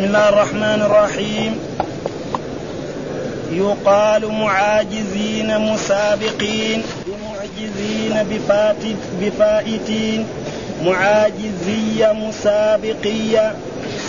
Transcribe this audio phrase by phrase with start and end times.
[0.00, 1.58] بسم الله الرحمن الرحيم.
[3.52, 8.40] يقال معاجزين مسابقين بمعجزين
[9.20, 10.26] بفائتين.
[10.84, 13.54] معاجزية مسابقية.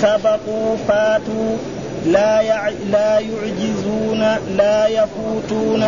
[0.02, 1.58] سبقوا فاتوا.
[2.05, 2.70] لا يع...
[2.70, 4.21] لا يعجزون
[4.58, 5.86] لا يفوتون.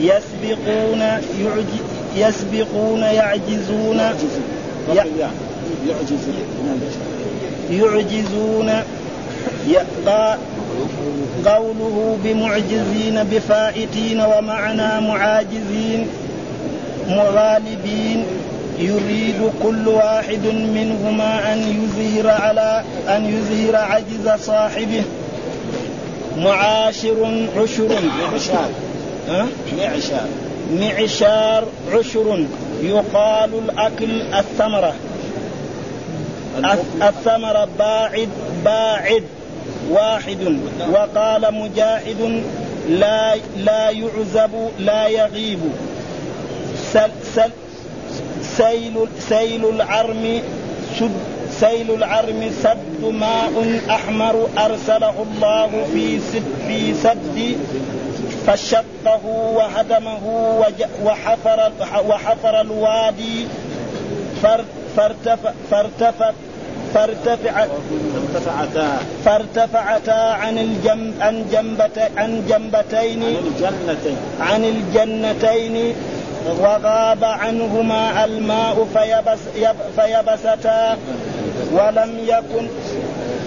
[0.00, 1.00] يسبقون
[1.40, 1.72] يعج...
[2.16, 4.00] يسبقون يعجزون.
[7.70, 8.82] يعجزون.
[11.46, 16.06] قوله بمعجزين بفائتين ومعنى معاجزين
[17.08, 18.24] مغالبين
[18.78, 25.02] يريد كل واحد منهما أن يظهر على أن يظهر عجز صاحبه.
[26.36, 27.88] معاشر عشر.
[28.32, 28.70] معشار.
[29.78, 30.28] معشار.
[30.80, 32.44] معشار عشر.
[32.82, 34.94] يقال الأكل الثمرة.
[37.02, 38.28] الثمرة باعد
[38.64, 39.22] باعد.
[39.90, 40.58] واحد
[40.92, 42.42] وقال مجاهد
[42.88, 45.58] لا لا يعزب لا يغيب.
[46.92, 47.50] سل سل
[48.42, 50.42] سيل سيل العرم
[50.98, 51.10] سد
[51.60, 57.56] سيل العرم سد ماء أحمر أرسله الله في سد في سد
[58.46, 60.24] فشقه وهدمه
[61.04, 61.72] وحفر
[62.08, 63.46] وحفر الوادي
[64.96, 66.30] فارتفع فارتفع
[66.94, 67.66] فارتفع
[68.34, 68.98] فارتفعتا.
[69.24, 73.22] فارتفعتا عن الجنب عن جنبت عن جنبتين.
[73.22, 74.16] عن الجنتين.
[74.40, 75.94] عن الجنتين.
[76.60, 79.38] وغاب عنهما الماء فيبس
[79.96, 80.96] فيبستا
[81.72, 82.68] ولم يكن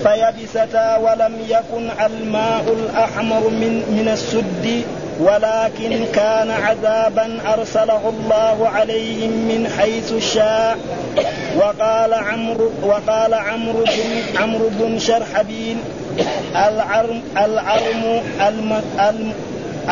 [0.04, 4.84] فيبستا ولم يكن الماء الأحمر من من السد.
[5.22, 10.78] ولكن كان عذابا أرسله الله عليهم من حيث شاء.
[11.58, 15.78] وقال عمرو وقال عمرو بن عمرو بن شرحبيل
[16.56, 19.34] العرم العرم الم الم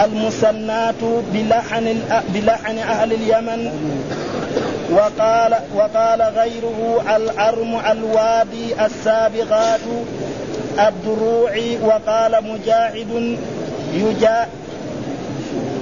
[0.04, 1.02] المسنات
[1.34, 2.02] بلحن
[2.34, 3.72] بلحن أهل اليمن.
[4.92, 9.80] وقال وقال غيره العرم الوادي السابغات
[10.80, 11.52] الدروع
[11.82, 13.38] وقال مجاهد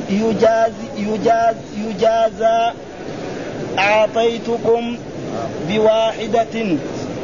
[0.09, 2.71] يجاز يجاز يجازى
[3.79, 4.97] أعطيتكم
[5.69, 6.77] بواحدة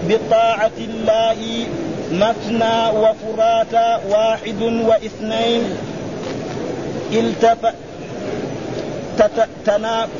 [0.09, 1.65] بطاعة الله
[2.11, 5.63] مثنى وفراتا واحد واثنين
[7.13, 7.73] التف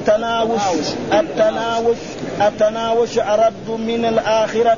[0.06, 0.62] تناوش
[1.14, 1.98] التناوش
[2.42, 4.78] التناوش أرد من الآخرة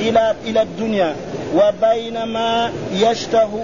[0.00, 1.14] إلى إلى الدنيا
[1.54, 3.58] وبينما يشتهو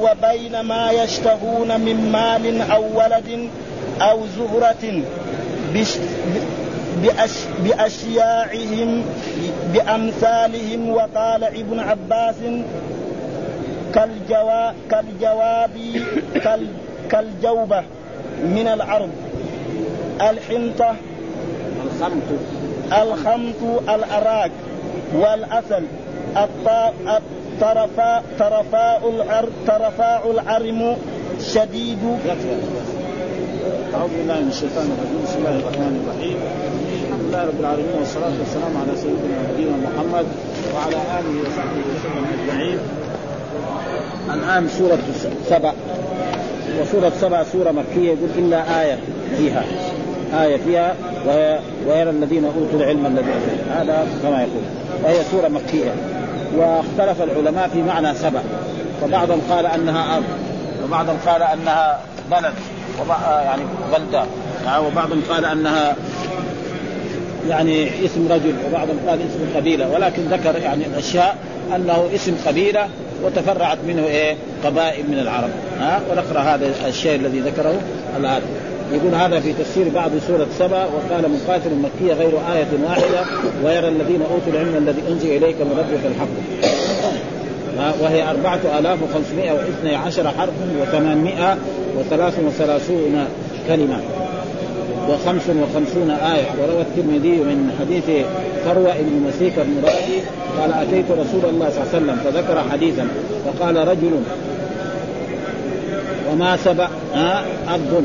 [0.00, 3.48] وبين ما يشتهون من مال أو ولد
[4.00, 5.02] أو زهرة
[7.64, 9.04] بأشياعهم
[9.72, 10.90] بأمثالهم.
[10.90, 12.36] وقال ابن عباس
[13.94, 15.70] كالجوا كالجواب
[16.44, 16.66] كال
[17.10, 17.82] كالجوبة
[18.44, 19.10] من العرض.
[20.20, 20.96] الحنطة
[21.84, 22.28] الخمط.
[22.92, 24.50] الخمط الأراك
[25.14, 25.84] والأثل
[27.60, 30.96] طرفاء طرفاء العر طرفاء العرم
[31.40, 32.02] شديد.
[33.94, 35.20] أعوذ بالله من الشيطان الرجيم.
[35.24, 36.36] بسم الله الرحمن الرحيم.
[37.04, 40.26] الحمد لله رب العالمين والصلاة والسلام على سيدنا نبينا محمد
[40.74, 42.78] وعلى آله وصحبه وسلم أجمعين.
[44.34, 44.98] الآن سورة
[45.50, 45.72] سبع
[46.80, 48.98] وسورة سبع سورة مكية يقول إلا آية
[49.38, 49.64] فيها.
[50.42, 50.94] آية فيها
[51.86, 53.32] ويرى الذين أوتوا العلم الذي
[53.70, 54.64] هذا كما يقول.
[55.04, 55.92] وهي سورة مكية.
[56.56, 58.40] واختلف العلماء في معنى سبع.
[59.02, 60.24] فبعضهم قال أنها أرض
[60.84, 62.00] وبعضهم قال أنها
[62.30, 62.52] بلد
[63.44, 64.24] يعني بلدة.
[64.66, 65.96] يعني وبعضهم قال أنها
[67.48, 69.88] يعني اسم رجل وبعضهم قال اسم قبيلة.
[69.88, 71.36] ولكن ذكر يعني الأشياء
[71.76, 72.88] أنه اسم قبيلة
[73.22, 75.50] وتفرعت منه إيه؟ قبائل من العرب.
[75.80, 77.74] ها؟ ونقرأ هذا الشيء الذي ذكره
[78.16, 78.42] الآن.
[78.94, 83.24] يقول هذا في تفسير بعض سورة سبا وقال مقاتل مكية غير آية واحدة
[83.64, 86.28] ويرى الذين أوتوا العلم الذي أنزل إليك من ربك الحق.
[88.02, 91.58] وهي أربعة آلاف وخمسمائة واثني عشر حرف وثمانمائة
[91.98, 93.24] وثلاث وثلاثون
[93.68, 93.98] كلمة.
[95.08, 96.46] وخمس وخمسون آية.
[96.62, 98.26] وروى الترمذي من حديث
[98.64, 100.20] فروة بن مسيك رادي
[100.60, 103.08] قال أتيت رسول الله صلى الله عليه وسلم فذكر حديثا
[103.44, 104.20] فقال رجل
[106.32, 106.88] وما سبع
[107.68, 108.04] أرض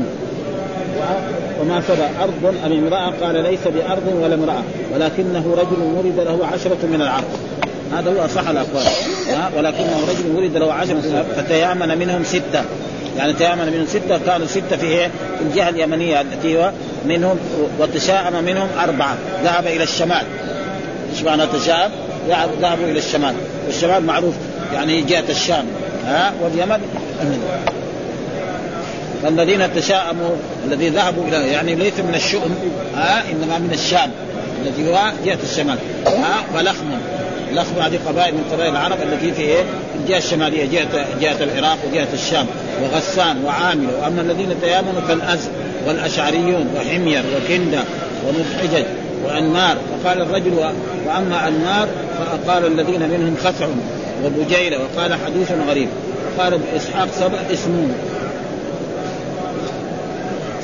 [1.60, 4.62] وما سبى أرض أم امرأة قال ليس بأرض ولا امرأة
[4.94, 7.38] ولكنه رجل ولد له عشرة من العرض.
[7.92, 8.86] هذا هو أصح الأقوال.
[9.56, 12.64] ولكنه رجل ولد له عشرة فتيامن منهم ستة.
[13.18, 16.72] يعني تيامن منهم ستة كانوا ستة في إيه؟ في الجهة اليمنية التي هو
[17.06, 17.38] منهم
[17.78, 19.16] وتشاءم منهم أربعة.
[19.44, 20.22] ذهب إلى الشمال.
[21.12, 21.90] إيش معنى تشاءم؟
[22.60, 23.34] ذهبوا إلى الشمال.
[23.66, 24.34] والشمال معروف
[24.72, 25.64] يعني جهة الشام.
[26.06, 26.80] ها؟ واليمن
[29.22, 30.30] فالذين تشاءموا
[30.64, 32.54] الذي ذهبوا إلى يعني ليس من الشؤم
[32.94, 34.10] ها إنما من الشام
[34.62, 36.86] الذي هو جهة الشمال ها فلخم
[37.52, 39.64] لخم هذه قبائل من قبائل العرب التي في إيه؟
[40.00, 42.46] الجهة الشمالية جهه جهة العراق وجهة الشام
[42.82, 45.50] وغسان وعامله وأما الذين تيامنوا كالازد
[45.86, 47.80] والأشعريون وحمير وكندة
[48.28, 48.84] ومدحجج
[49.24, 50.52] وانمار فقال الرجل
[51.06, 51.88] وأما انمار
[52.18, 53.66] فقال الذين منهم خثع
[54.24, 55.88] وبجيله وقال حديث غريب.
[56.38, 57.88] قال إسحاق سبع اسمه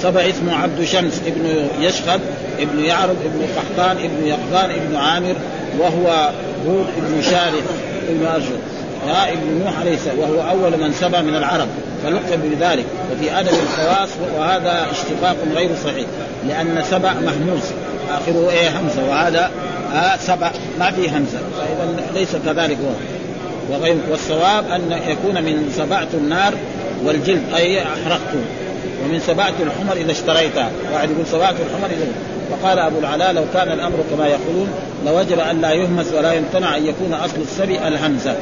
[0.03, 2.21] سبع اسمه عبد شمس ابن يشخب
[2.59, 5.35] ابن يعرب ابن قحطان ابن يقظان ابن عامر
[5.79, 6.31] وهو
[6.67, 7.65] هود ابن شارح
[8.09, 8.61] ابن ارشد
[9.07, 11.69] ها ابن نوح عليه السلام وهو أول من سبى من العرب
[12.05, 12.85] فلقب بذلك.
[13.13, 14.09] وفي أدب الخواص
[14.39, 16.07] وهذا اشتقاق غير صحيح
[16.49, 17.63] لأن سبع مهموس.
[18.11, 19.11] آخره إيه همزة.
[19.11, 19.51] وهذا
[19.95, 21.39] آه سبع ما فيه همزة.
[21.59, 22.95] فإذا ليس كذلك هو.
[23.71, 26.55] وغير والصواب أن يكون من سبعت النار
[27.05, 28.41] والجلد أي أحرقته.
[29.07, 32.07] ومن سبعة الحمر إذا اشتريتها واحد يقول سبعة الحمر إذا
[32.51, 34.69] فقال أبو العلاء لو كان الأمر كما يقولون
[35.07, 38.35] لوجب أن لا يهمس ولا يمتنع أن يكون أصل السبي الهمزة.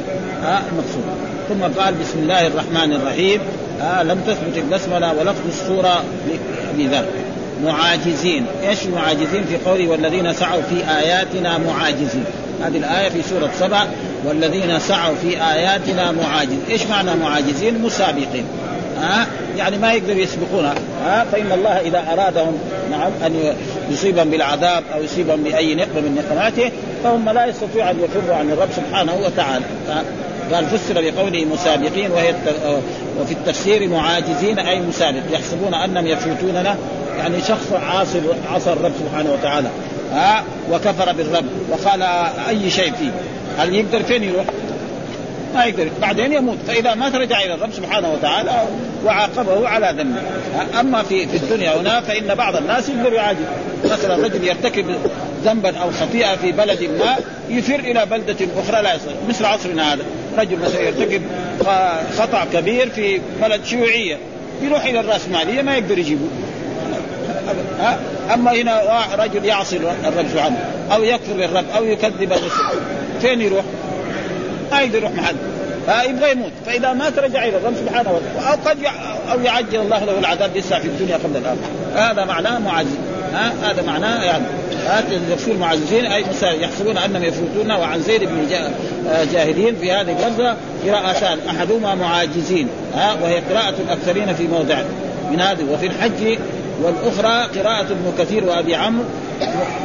[0.43, 1.03] ها المقصود.
[1.49, 3.39] ثم قال بسم الله الرحمن الرحيم.
[3.81, 6.03] ها لم تثبت البسملة ولفظ السورة
[6.77, 7.09] لذلك.
[7.63, 8.45] معاجزين.
[8.67, 12.25] إيش المعاجزين في قوله والذين سعوا في آياتنا معاجزين.
[12.63, 13.85] هذه الآية في سورة سبع.
[14.25, 18.45] والذين سعوا في آياتنا معاجز إيش معنى معاجزين؟ مسابقين.
[19.01, 20.75] ها يعني ما يقدروا يسبقونها
[21.05, 22.57] ها؟ فإن الله إذا أرادهم
[22.91, 23.55] نعم أن
[23.91, 26.71] يصيبهم بالعذاب أو يصيبهم بأي نقمة من نقماته
[27.03, 29.65] فهم لا يستطيعوا أن يفروا عن الرب سبحانه وتعالى.
[30.53, 32.33] قال فسر بقوله مسابقين وهي
[33.21, 36.75] وفي التفسير معاجزين أي مسابق يحسبون أنهم يفوتوننا.
[37.17, 38.19] يعني شخص عاصر
[38.53, 39.67] عصى الرب سبحانه وتعالى.
[40.13, 42.01] ها؟ وكفر بالرب وقال
[42.49, 43.11] أي شيء فيه؟
[43.57, 44.45] هل يقدر فين يروح؟
[45.55, 45.89] ما يقدر.
[46.01, 46.57] بعدين يموت.
[46.67, 48.63] فإذا مات رجع إلى الرب سبحانه وتعالى
[49.05, 50.21] وعاقبه على ذنبه.
[50.79, 53.39] أما في في الدنيا هنا فإن بعض الناس يقدر يعاجز
[53.85, 54.85] مثلا رجل يرتكب
[55.43, 57.15] ذنبا أو خطيئة في بلد ما
[57.49, 60.03] يفر إلى بلدة أخرى لا يصل مثل عصرنا هذا.
[60.37, 61.21] رجل مثلا يرتكب
[62.17, 64.17] خطأ كبير في بلد شيوعية.
[64.61, 66.27] يروح إلى الرأسمالية ما يقدر يجيبه.
[68.33, 70.57] أما هنا رجل يعصي الرب سبحانه
[70.91, 72.79] أو يكفر بالرب أو يكذب الرسل
[73.21, 73.65] فين يروح؟
[74.71, 75.35] ما يقدر يروح محل.
[75.85, 76.51] فيبغى يموت.
[76.65, 78.49] فإذا مات رجع إلى الرب سبحانه وتعالى.
[78.49, 78.77] أو قد
[79.31, 82.11] أو يعجل الله له العذاب لسه في الدنيا قبل الآخرة.
[82.11, 82.97] هذا معناه معزز
[83.33, 84.43] ها؟ هذا معناه يعني
[84.87, 88.47] هذا تفسير معززين أي يحسبون أنهم يفوتون وعن زيد بن
[89.33, 90.55] جاهدين في هذه اللفظه
[90.87, 91.37] قراءتان.
[91.49, 94.77] أحدهما معاجزين ها؟ وهي قراءة الأكثرين في موضع
[95.31, 95.63] من هذه.
[95.73, 96.37] وفي الحج
[96.81, 99.03] والأخرى قراءة ابن كثير وأبي عمرو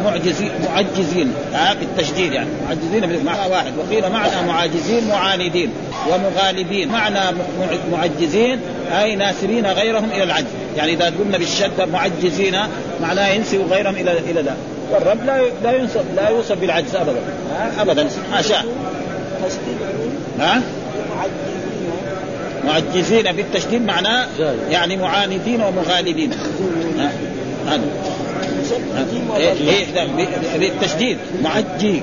[0.05, 0.51] معجزين.
[0.65, 1.33] معجزين
[1.81, 2.49] بالتشديد يعني.
[2.69, 3.73] معجزين بمعنى واحد.
[3.79, 5.71] وقيل معنى معاجزين معاندين
[6.09, 6.89] ومغالبين.
[6.89, 7.19] معنى
[7.93, 8.61] معجزين
[9.03, 10.47] أي ناسبين غيرهم إلى العجز.
[10.77, 12.57] يعني إذا قلنا بالشده معجزين
[13.03, 14.57] معناه ينسب غيرهم إلى إلى ذا.
[14.93, 17.21] والرب لا لا ينسب لا يوصف بالعجز ابدا.
[17.81, 18.09] ابدا.
[18.33, 18.63] حاشا
[20.41, 20.63] ها؟
[22.67, 24.27] معجزين بالتشديد معناه
[24.71, 26.31] يعني معاندين ومغالبين
[27.67, 27.81] هذا
[30.59, 31.19] بالتشديد.
[31.43, 32.03] معجي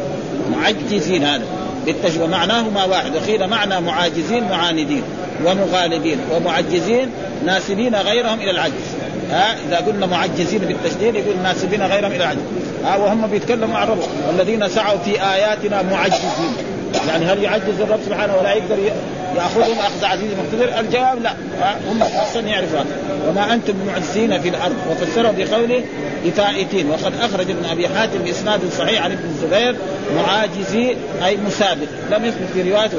[0.51, 1.43] معجزين هذا.
[1.85, 2.21] بالتشديد.
[2.21, 3.15] ومعناهما واحد.
[3.15, 5.03] وقيل معنى معاجزين معاندين
[5.45, 7.09] ومغالبين ومعجزين
[7.45, 8.73] ناسبين غيرهم إلى العجز.
[9.31, 12.41] ها؟ إذا قلنا معجزين بالتشديد يقول ناسبين غيرهم إلى العجز.
[12.83, 16.53] ها؟ وهم بيتكلموا عن الرب والذين سعوا في آياتنا معجزين.
[17.07, 18.77] يعني هل يعجز الرب سبحانه ولا يقدر
[19.35, 21.33] يأخذهم أخذ عزيز مقتدر؟ الجواب لا.
[21.91, 22.85] هم أحسن يعرفون
[23.29, 24.75] وما أنتم معجزين في الأرض.
[24.91, 25.83] وفسره بقوله
[26.25, 29.75] لفائتين وقد أخرج ابن أبي حاتم بإسناد صحيح عن ابن الزبير
[30.15, 31.87] معاجزي أي مسابق.
[32.11, 32.97] لم يثبت في روايته.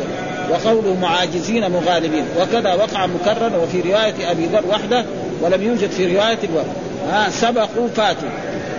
[0.50, 2.24] وقوله معاجزين مغالبين.
[2.40, 5.04] وكذا وقع مكرر وفي رواية أبي ذر وحده
[5.40, 6.66] ولم يوجد في رواية الوقت
[7.10, 8.28] ها؟ سبقوا فاتوا.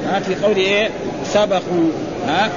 [0.08, 0.90] ها؟ في قوله إيه؟
[1.34, 1.92] سبقوا.
[2.28, 2.50] ها؟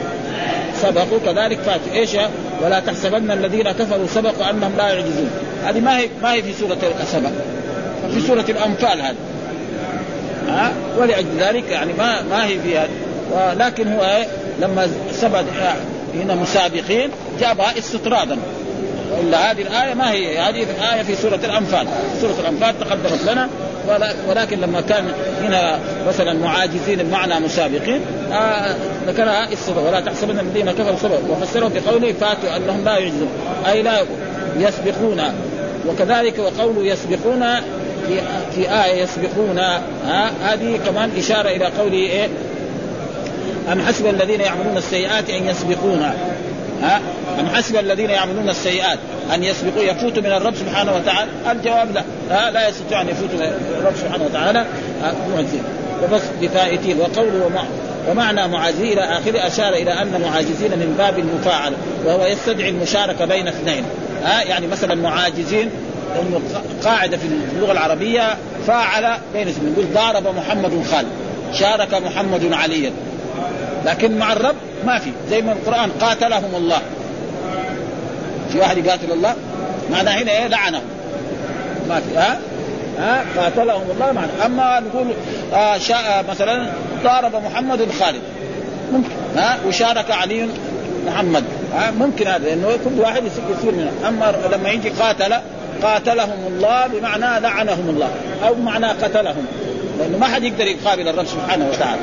[0.82, 1.92] سبقوا كذلك فاتوا.
[1.94, 2.16] إيش
[2.62, 5.31] ولا تحسبن الذين كفروا سبقوا أنهم لا يعجزون.
[5.64, 6.78] هذه ما هي ما هي في سورة
[7.12, 7.31] سبق
[8.14, 9.16] في سورة الأنفال هذه.
[10.49, 12.88] ها؟ ولأجل ذلك يعني ما ما هي في هذا
[13.33, 14.26] ولكن هو إيه؟
[14.61, 15.42] لما سبق
[16.14, 18.37] هنا مسابقين جابها استطرادا.
[19.19, 21.87] والا هذه الآية ما هي؟ هذه الآية في سورة الأنفال.
[22.21, 23.49] سورة الأنفال تقدمت لنا.
[24.28, 25.04] ولكن لما كان
[25.42, 25.78] هنا
[26.09, 28.00] مثلا معاجزين بمعنى مسابقين
[28.33, 33.28] آه ذكرها الصدق ولا تحسبن الذين كفروا سبق وفسروا بقوله فاتوا أنهم لا يعجزون
[33.68, 34.02] أي لا
[34.59, 35.23] يسبقون.
[35.88, 37.44] وكذلك وقوله يسبقون
[38.09, 38.21] في
[38.54, 39.59] في آية يسبقون.
[40.44, 42.28] هذه كمان إشارة إلى قوله إيه؟
[43.73, 46.14] أم حسب الذين يعملون السيئات أن يسبقونا
[46.82, 47.00] ها
[47.40, 48.99] أم حسب الذين يعملون السيئات
[49.35, 52.02] أن يسبقوا يفوتوا من الرب سبحانه وتعالى؟ الجواب لا.
[52.30, 54.66] ها لا يستطيع أن يفوتوا من الرب سبحانه وتعالى.
[55.35, 55.62] معجزين
[56.04, 57.50] وبس بفائتين وقوله
[58.09, 63.49] ومعنى معاجزين إلى آخره أشار إلى أن معاجزين من باب المفاعله وهو يستدعي المشاركة بين
[63.49, 63.85] اثنين.
[64.25, 65.71] ها يعني مثلا معاجزين
[66.85, 71.09] قاعدة في اللغة العربية فاعل بين اثنين يقول ضارب محمد خالد
[71.52, 72.92] شارك محمد عليا.
[73.87, 74.56] لكن مع الرب
[74.87, 76.80] ما في زي ما القرآن قاتلهم الله.
[78.52, 79.35] في واحد يقاتل الله؟
[79.90, 80.82] معنى هنا إيه؟ لعنهم.
[81.88, 82.38] ما في ها؟
[82.99, 85.06] ها قاتلهم الله معنى أما نقول
[85.54, 86.66] آه شاء مثلا
[87.04, 88.22] ضارب محمد خالد
[88.92, 90.49] ممكن ها وشارك علي
[91.06, 91.44] محمد.
[91.75, 95.34] ها ممكن هذا لأنه كل واحد يصير منه أما لما يجي قاتل
[95.82, 98.11] قاتلهم الله بمعنى لعنهم الله.
[98.46, 99.46] أو بمعنى قتلهم.
[99.99, 102.00] لأنه ما حد يقدر يقابل الرب سبحانه وتعالى.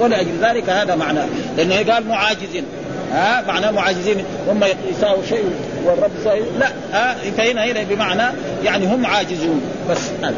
[0.00, 1.26] ولاجل ذلك هذا معناه.
[1.56, 2.64] لأنه قال معاجزين.
[3.12, 4.24] ها معناه معاجزين.
[4.48, 5.50] هم يساووا شيء.
[5.84, 10.34] والرب يساوي لا ها فهنا هنا بمعنى يعني هم عاجزون بس هذا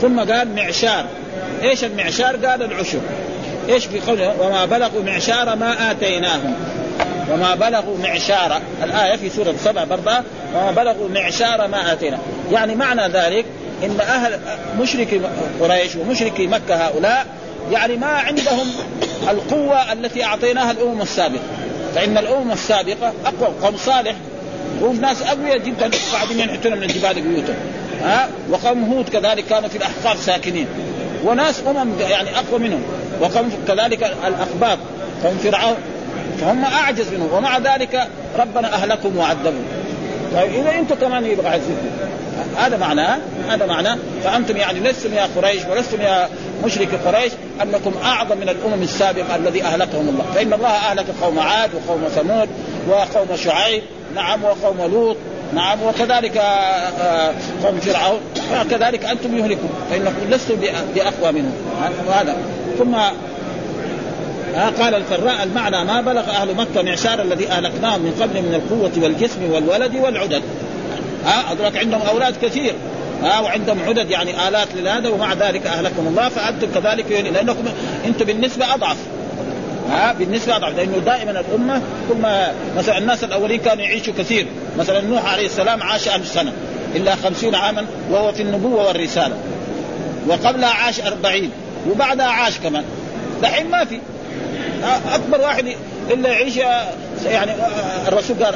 [0.00, 1.04] ثم قال معشار.
[1.62, 3.00] إيش المعشار؟ قال العشر
[3.68, 6.54] إيش في قوله وما بلغوا معشار ما آتيناهم.
[7.32, 10.12] وما بلغوا معشار الآية في سورة سبع برضه
[10.54, 12.18] وما بلغوا معشار ما آتينا.
[12.52, 13.44] يعني معنى ذلك
[13.84, 14.40] إن أهل
[14.80, 15.20] مشركي
[15.60, 17.26] قريش ومشركي مكة هؤلاء
[17.72, 18.66] يعني ما عندهم
[19.30, 21.42] القوة التي أعطيناها الأمم السابقة.
[21.94, 24.14] فإن الأمم السابقة أقوى قوم صالح
[24.82, 27.56] هم ناس أقوياء جدا بعدين ينحتون من الجبال بيوتهم.
[28.02, 30.66] ها؟ وقوم هود كذلك كانوا في الأحقاف ساكنين.
[31.24, 32.82] وناس أمم يعني أقوى منهم.
[33.20, 34.78] وقوم كذلك الأخباب
[35.24, 35.76] قوم فرعون.
[36.40, 37.32] فهم أعجز منهم.
[37.32, 39.64] ومع ذلك ربنا اهلكم وعذبهم.
[40.34, 41.90] طيب إذا أنتم كمان يبغى يعذبكم
[42.56, 46.28] هذا معناه هذا معناه فأنتم يعني لستم يا قريش ولستم يا
[46.64, 50.24] مشرك قريش أنكم أعظم من الأمم السابقة الذي أهلكهم الله.
[50.34, 52.48] فإن الله أهلك قوم عاد وقوم ثمود
[52.88, 53.82] وقوم شعيب
[54.14, 55.16] نعم وقوم لوط
[55.54, 56.42] نعم وكذلك
[57.64, 58.20] قوم فرعون
[58.70, 60.54] كذلك أنتم يهلكون فإنكم لستم
[60.94, 61.52] بأقوى منهم.
[62.12, 62.36] هذا.
[62.78, 62.94] ثم
[64.54, 69.04] ها قال الفراء المعنى ما بلغ أهل مكة معشار الذي أهلكناهم من قبل من القوة
[69.04, 70.42] والجسم والولد والعدد.
[71.24, 72.74] ها أدرك عندهم أولاد كثير.
[73.22, 77.64] ها وعندهم عدد يعني آلات لهذا ومع ذلك اهلكم الله فأنتم كذلك لأنكم
[78.06, 78.96] أنتم بالنسبة أضعف.
[79.94, 82.26] ها بالنسبة اضعف لأنه دائما الأمة ثم
[82.76, 84.46] مثلا الناس الأولين كانوا يعيشوا كثير.
[84.78, 86.52] مثلا نوح عليه السلام عاش ألف سنة
[86.94, 89.36] إلا خمسين عاما وهو في النبوة والرسالة.
[90.28, 91.50] وقبلها عاش أربعين
[91.90, 92.84] وبعدها عاش كمان.
[93.42, 93.98] دحين ما في.
[95.14, 95.66] أكبر واحد
[96.10, 96.56] إلا يعيش
[97.26, 97.52] يعني
[98.08, 98.54] الرسول قال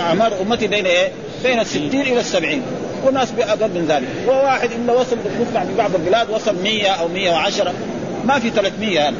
[0.00, 1.08] أعمار أمتي بين إيه؟
[1.42, 2.62] بين الستين إلى السبعين.
[3.06, 4.08] وناس بأقل من ذلك.
[4.28, 7.72] وواحد إلا وصل في بعض البلاد وصل 100 أو 110
[8.24, 9.16] ما في 300 يعني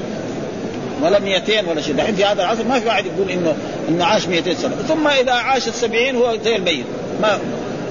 [1.03, 1.95] ولا 200 ولا شيء.
[1.95, 3.55] دحين في هذا العصر ما في واحد يقول انه
[3.89, 4.77] إنه عاش 200 سنة.
[4.89, 6.85] ثم إذا عاش السبعين هو زي الميت
[7.23, 7.39] ما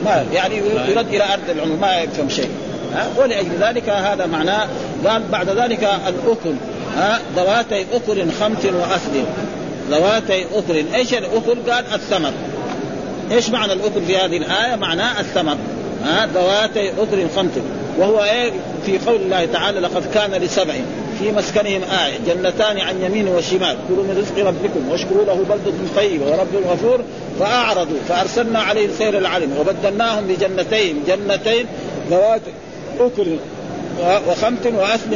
[0.06, 2.50] ما يعني يرد إلى أرض العمر ما يفهم شيء.
[3.18, 4.68] ولأجل ذلك هذا معناه
[5.08, 6.56] قال بعد ذلك الأكل
[6.98, 9.24] ها؟ ذواتي أكل خمس واثل
[9.92, 10.86] ذواتي أكل.
[10.96, 12.32] إيش الأكل؟ قال الثمر.
[13.32, 15.58] إيش معنى الأكل في هذه الآية؟ معناه الثمر.
[16.06, 17.52] ها؟ ذواتي أكل خمس.
[17.98, 18.52] وهو إيه؟
[18.86, 20.74] في قول الله تعالى لقد كان لسبع.
[21.20, 22.18] في مسكنهم آية.
[22.28, 23.78] جنتان عن يمين وشمال.
[23.88, 27.00] كلوا من رزق ربكم واشكروا له بلدة طيبة ورب غفور.
[27.40, 27.98] فأعرضوا.
[28.10, 31.04] فأرسلنا عليهم سير العلم وبدلناهم بجنتين.
[31.08, 31.66] جنتين
[32.10, 32.42] ذوات
[33.00, 33.28] أكل
[34.28, 35.12] وخمت وأثم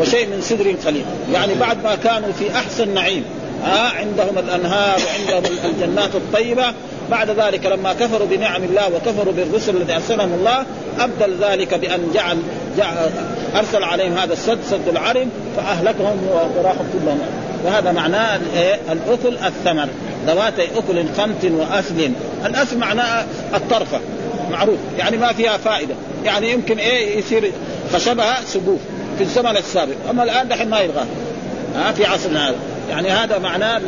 [0.00, 1.04] وشيء من سدر قليل.
[1.32, 3.24] يعني بعد ما كانوا في أحسن نعيم.
[3.64, 6.74] ها عندهم الأنهار وعندهم الجنات الطيبة.
[7.10, 10.64] بعد ذلك لما كفروا بنعم الله وكفروا بالرسل الذي أرسلهم الله
[11.00, 12.38] أبدل ذلك بأن جعل,
[12.78, 12.96] جعل
[13.56, 16.18] أرسل عليهم هذا السد سد العرم فأهلكهم
[16.56, 17.20] وراحوا كلهم
[17.64, 18.40] وهذا معناه
[18.92, 19.88] الأكل الثمر
[20.26, 22.10] ذواتي أكل خمت واثل
[22.46, 23.24] الاثل معناه
[23.54, 24.00] الطرفة
[24.50, 27.52] معروف يعني ما فيها فائدة يعني يمكن إيه؟ يصير
[27.92, 28.80] خشبها سقوف
[29.18, 31.04] في الزمن السابق أما الآن دحين ما يبغى
[31.76, 32.56] ها؟ في عصرنا هذا.
[32.90, 33.80] يعني هذا معناه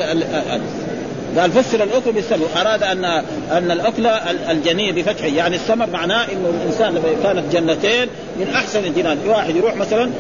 [1.39, 3.05] قال فسر الأكل بالثمر أراد ان
[3.51, 4.07] أن الأكل
[4.51, 5.27] الجنين بفتحه.
[5.27, 9.19] يعني الثمر معناه إنه الإنسان لما كانت جنتين من أحسن الجنان.
[9.27, 10.11] واحد يروح مثلا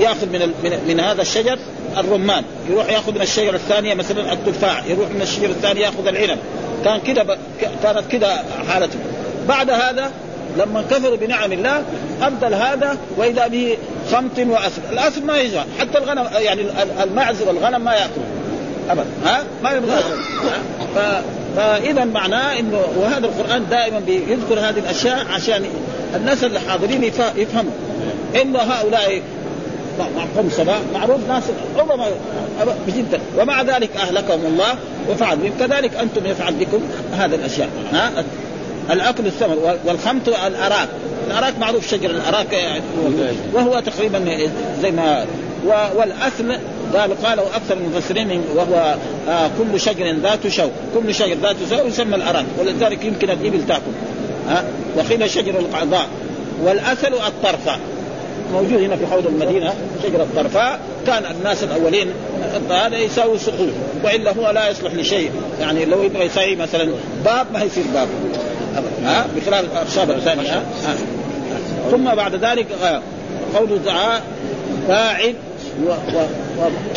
[0.00, 0.52] يأخذ من
[0.88, 1.58] من, هذا الشجر
[1.98, 2.44] الرمان.
[2.70, 4.84] يروح يأخذ من الشجره الثانية مثلا التفاح.
[4.86, 6.38] يروح من الشجره الثانية يأخذ العنب.
[6.84, 7.38] كان كده ب...
[7.82, 8.36] كانت كده
[8.68, 8.98] حالته.
[9.48, 10.10] بعد هذا
[10.58, 11.82] لما كفروا بنعم الله
[12.22, 13.76] أبدل هذا واذا به
[14.12, 16.62] خمط وأسد، الأسد ما يجوع حتى الغنم يعني
[17.02, 18.20] المعز والغنم ما ياكل
[18.90, 19.06] ابدا.
[19.24, 19.96] ها؟ ما يبغى
[20.94, 20.98] ف...
[21.56, 25.64] فاذا معناه إنه وهذا القرآن دائما بيذكر هذه الأشياء عشان
[26.14, 27.04] الناس اللي حاضرين
[27.36, 27.72] يفهموا.
[28.42, 29.22] إنه هؤلاء
[30.36, 31.42] قوم سبا معروف ناس
[31.78, 32.06] ربما
[32.88, 34.74] جدا ومع ذلك أهلكهم الله
[35.10, 36.80] وفعل بهم كذلك أنتم يفعل بكم
[37.12, 37.68] هذه الأشياء.
[37.92, 38.10] ها؟
[38.90, 40.88] الأكل الثمر والخمط الاراك
[41.26, 42.52] الأراك معروف شجر الأراك.
[42.52, 42.82] يعني
[43.52, 44.48] وهو تقريبا
[44.82, 45.26] زي ما
[45.96, 46.58] والأثل
[46.94, 48.94] قالوا قالوا أكثر المفسرين وهو
[49.28, 50.72] آه كل شجر ذات شوك.
[50.94, 53.82] كل شجر ذات شوك يسمى الاراك ولذلك يمكن الإبل تأكل.
[54.48, 54.64] ها
[54.96, 56.06] وقيل شجر القعضاء.
[56.62, 57.76] والاثل الطرفة.
[58.52, 62.06] موجود هنا في حوض المدينة شجره الطرفاء كان الناس الأولين
[62.70, 63.70] هذا يساوي سقوف
[64.04, 65.30] وإلا هو لا يصلح لشيء.
[65.60, 66.92] يعني لو يبغى يساوي مثلا
[67.24, 68.08] باب ما يصير باب.
[69.04, 70.62] ها بخلاف الاخشاب الثانية.
[71.90, 73.02] ثم بعد ذلك آه،
[73.54, 74.20] قوله تعالى
[74.88, 75.34] باعد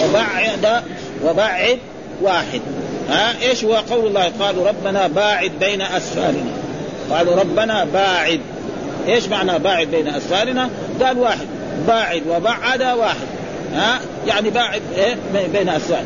[0.04, 0.84] وبعد
[1.24, 1.80] وبعد
[2.22, 2.62] واحد.
[3.10, 6.52] ها؟ إيش هو قول الله؟ قالوا ربنا باعد بين أسفارنا.
[7.12, 8.40] قالوا ربنا باعد.
[9.08, 10.70] إيش معنى باعد بين أسفارنا؟
[11.02, 11.48] قال واحد.
[11.88, 13.28] باعد وبعد واحد.
[13.74, 15.16] ها؟ يعني باعد إيه؟
[15.54, 16.04] بين أسفار.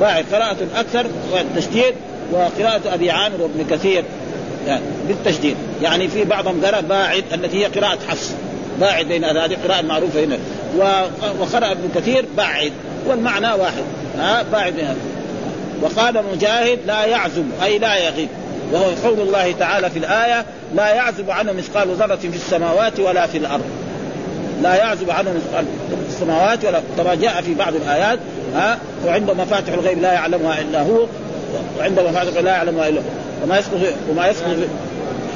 [0.00, 1.94] باعد قراءة أكثر والتشديد
[2.32, 4.04] وقراءة أبي عامر وابن كثير.
[4.66, 5.56] يعني بالتشديد.
[5.82, 8.30] يعني في بعضهم قرأ باعد التي هي قراءة حفص.
[8.80, 10.38] باعد بين هذه قراءة معروفة هنا.
[11.40, 12.72] وقرأ ابن كثير باعد
[13.06, 13.82] والمعنى واحد.
[14.18, 14.94] ها باعد بين
[15.82, 18.28] وقال مجاهد لا يعزب أي لا يغيب.
[18.72, 20.44] وهو قول الله تعالى في الآية
[20.74, 23.64] لا يعزب عنه مثقال ذرة في السماوات ولا في الأرض.
[24.62, 28.18] لا يعزب عنه مثقال في السماوات ولا كما جاء في بعض الآيات
[28.54, 31.06] ها وعنده مفاتح الغيب لا يعلمها إلا هو
[31.78, 33.04] وعنده مفاتح لا يعلمها إلا هو.
[33.44, 33.74] وما يسقط
[34.10, 34.46] وما يسقط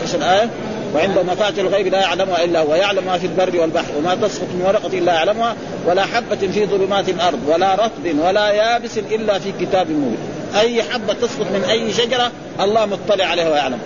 [0.02, 0.48] إيش الآية؟
[0.94, 4.64] وعنده مفاتح الغيب لا يعلمها إلا هو ويعلم ما في البر والبحر وما تسقط من
[4.66, 5.56] ورقة إلا يعلمها
[5.86, 10.16] ولا حبة في ظلمات الأرض ولا رطب ولا يابس إلا في كتاب مبين.
[10.58, 12.30] أي حبة تسقط من أي شجرة
[12.60, 13.78] الله مطلع عليها ويعلم.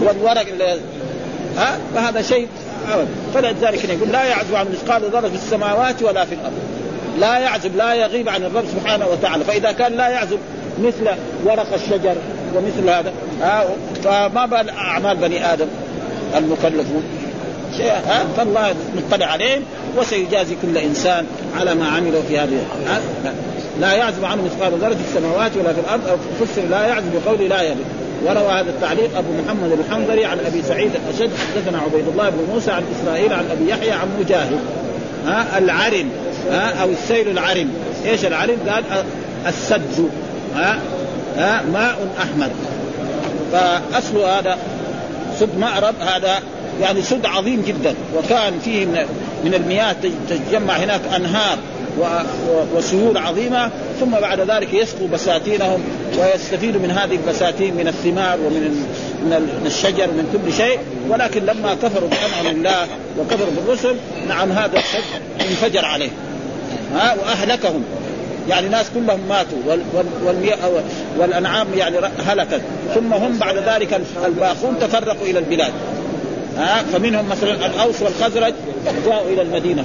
[0.00, 0.78] والورق اللي
[1.56, 2.48] ها؟ فهذا شيء
[3.34, 6.58] فلذلك يقول لا يعزب عن مثقال ذرة في السماوات ولا في الأرض.
[7.18, 9.44] لا يعزب لا يغيب عن الرب سبحانه وتعالى.
[9.44, 10.38] فإذا كان لا يعزب
[10.82, 11.08] مثل
[11.44, 12.16] ورق الشجر
[12.54, 13.12] ومثل هذا
[14.04, 15.66] فما بال أعمال بني آدم؟
[16.36, 17.02] المكلفون.
[17.76, 17.92] شيء
[18.36, 19.62] فالله مطلع عليهم
[19.98, 21.26] وسيجازي كل إنسان
[21.58, 22.66] على ما عملوا في هذه
[23.80, 23.92] لا.
[23.92, 26.16] يعزب عنه مثقال ذرة في السماوات ولا في الأرض أو
[26.46, 27.76] فسر لا يعزب بقول لا يغيب
[28.24, 31.30] وروى هذا التعليق أبو محمد الحنظلي عن أبي سعيد الأشد.
[31.54, 34.60] حدثنا عبيد الله بن موسى عن إسرائيل عن أبي يحيى عن مجاهد.
[35.26, 36.08] ها؟ العرم.
[36.50, 37.70] ها؟ أو السيل العرم.
[38.06, 38.84] إيش العرم؟ قال
[39.46, 40.02] السدز
[40.56, 40.78] ها؟
[41.36, 42.50] ها؟ ماء أحمر.
[43.52, 44.58] فأصل هذا
[45.42, 46.38] سد مأرب هذا
[46.80, 47.94] يعني سد عظيم جدا.
[48.16, 49.06] وكان فيه من
[49.44, 49.96] من المياه
[50.30, 51.58] تتجمع هناك أنهار
[52.74, 53.70] وسيول عظيمة.
[54.00, 55.82] ثم بعد ذلك يسقوا بساتينهم
[56.18, 58.86] ويستفيدوا من هذه البساتين من الثمار ومن
[59.60, 60.78] من الشجر ومن كل شيء.
[61.08, 62.86] ولكن لما كفروا بانعم الله
[63.18, 63.96] وكفروا بالرسل
[64.28, 66.10] نعم هذا الشجر انفجر عليه.
[66.94, 67.84] ها وأهلكهم.
[68.48, 69.58] يعني ناس كلهم ماتوا
[71.18, 72.60] والأنعام يعني هلكت.
[72.94, 75.72] ثم هم بعد ذلك الباقون تفرقوا إلى البلاد.
[76.58, 78.54] ها؟ فمنهم مثلا الأوس والخزرج
[79.06, 79.84] جاءوا إلى المدينة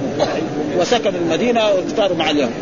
[0.78, 2.52] وسكنوا المدينة واختاروا مع اليهود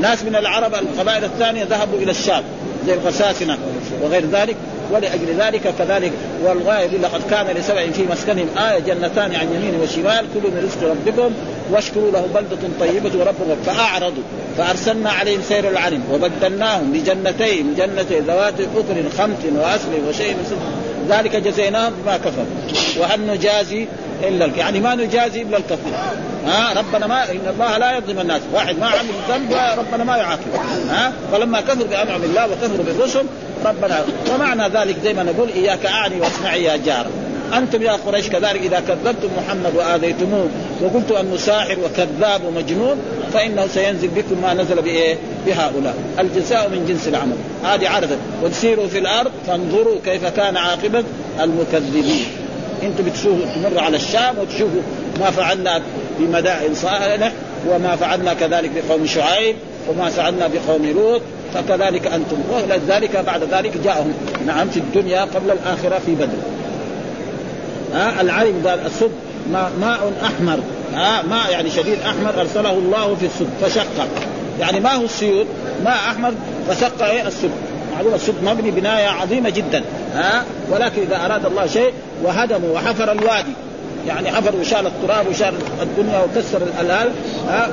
[0.00, 2.42] ناس من العرب القبائل الثانية ذهبوا إلى الشام
[2.86, 3.58] زي الغساسنه
[4.02, 4.56] وغير ذلك.
[4.92, 6.12] ولأجل ذلك كذلك
[6.44, 11.32] والغاية لقد كان لسبع في مسكنهم آية جنتان عن يمين وشمال كلوا من رزق ربكم
[11.70, 14.22] واشكروا له بلدة طيبة وربهم فأعرضوا.
[14.58, 16.02] فأرسلنا عليهم سير العلم.
[16.12, 17.74] وبدلناهم بجنتين.
[17.74, 22.46] جنتين ذوات أكل خمط وأسل وشيء من ذلك جزيناهم بما كفروا.
[22.98, 23.86] وهل نجازي
[24.22, 24.58] إلا الك...
[24.58, 25.90] يعني ما نجازي إلا الكفر
[26.46, 28.40] ها؟ ربنا ما إن الله لا يظلم الناس.
[28.52, 30.58] واحد ما عمل ذنب ربنا ما يعاقبه
[30.90, 33.24] ها؟ فلما كفر بأنعم الله وكفروا بالرسل
[33.64, 34.04] ربنا
[34.34, 37.06] ومعنى ذلك زي ما نقول إياك أعني واسمعي يا جار
[37.58, 40.48] أنتم يا قريش كذلك إذا كذبتم محمد وآذيتموه
[40.82, 42.96] وقلت أنه ساحر وكذاب ومجنون
[43.32, 48.98] فإنه سينزل بكم ما نزل بإيه؟ بهؤلاء، الجزاء من جنس العمل، هذه عرضا وتسيروا في
[48.98, 51.04] الأرض فانظروا كيف كان عاقبة
[51.40, 52.24] المكذبين.
[52.82, 54.80] أنتم بتشوفوا تمر على الشام وتشوفوا
[55.20, 55.82] ما فعلنا
[56.18, 57.32] بمدائن صالح
[57.68, 59.56] وما فعلنا كذلك بقوم شعيب
[59.88, 61.20] وما فعلنا بقوم لوط.
[61.54, 62.36] فكذلك أنتم.
[62.52, 64.14] ولذلك بعد ذلك جاءهم.
[64.46, 66.38] نعم في الدنيا قبل الآخرة في بدر.
[67.94, 69.10] ها؟ العلم قال السد
[69.52, 70.58] ماء, أحمر.
[70.94, 74.08] ها؟ ماء يعني شديد أحمر أرسله الله في السد فشق
[74.60, 75.46] يعني ما هو السيول
[75.84, 76.32] ماء أحمر
[76.68, 77.50] فشق إيه؟ السد
[77.94, 79.82] معلومه السد مبني بناية عظيمة جدا
[80.14, 83.52] ها؟ ولكن إذا أراد الله شيء وهدموا وحفر الوادي.
[84.08, 87.08] يعني حفر وشال التراب وشال الدنيا وكسر الالال
[87.48, 87.70] ها؟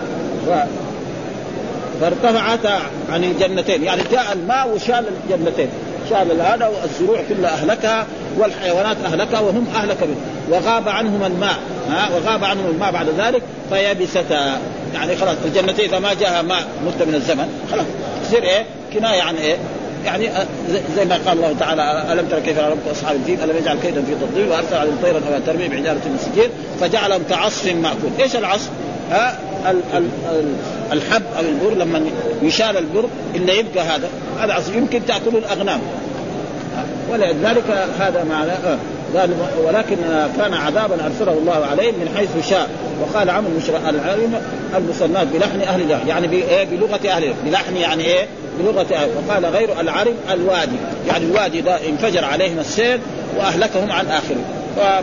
[2.01, 2.79] فارتفعتا
[3.11, 5.69] عن الجنتين يعني جاء الماء وشال الجنتين.
[6.09, 8.05] شال هذا والزروع كلها أهلكها
[8.37, 10.15] والحيوانات أهلكها وهم أهلك به
[10.49, 11.57] وغاب عنهم الماء
[11.89, 14.59] ها؟ وغاب عنهم الماء بعد ذلك فيبستا
[14.93, 17.85] يعني خلاص الجنتين إذا ما جاءها ماء مده من الزمن خلاص.
[18.23, 19.57] تصير إيه؟ كناية عن إيه؟
[20.05, 20.29] يعني
[20.95, 24.15] زي ما قال الله تعالى ألم تر كيف ربك أصحاب الفيل ألم يجعل كيدا في
[24.15, 28.69] تضليل وأرسل عليهم طيرا ترمي بحجاره من سجيل فجعلهم كعصف مأكول، إيش العصف؟
[29.11, 29.39] ها
[29.71, 30.53] ال ال ال
[30.91, 32.01] الحب أو البر لما
[32.41, 34.09] يشال البر اللي يبقى هذا.
[34.39, 35.79] هذا عصف يمكن تاكله الأغنام.
[37.11, 38.77] ولذلك هذا معنى آه.
[39.15, 39.29] قال
[39.65, 39.95] ولكن
[40.37, 42.69] كان عذابا أرسله الله عليهم من حيث شاء.
[43.01, 43.51] وقال عمرو
[43.89, 44.41] العلم
[44.77, 46.27] المصنات بلحن أهل الجهل يعني
[46.71, 48.27] بلغة أهل بلحن يعني إيه؟
[48.59, 50.75] بلغة أهل وقال غير العرب الوادي
[51.07, 52.99] يعني الوادي ده انفجر عليهم السيل
[53.37, 54.56] وأهلكهم عن آخره.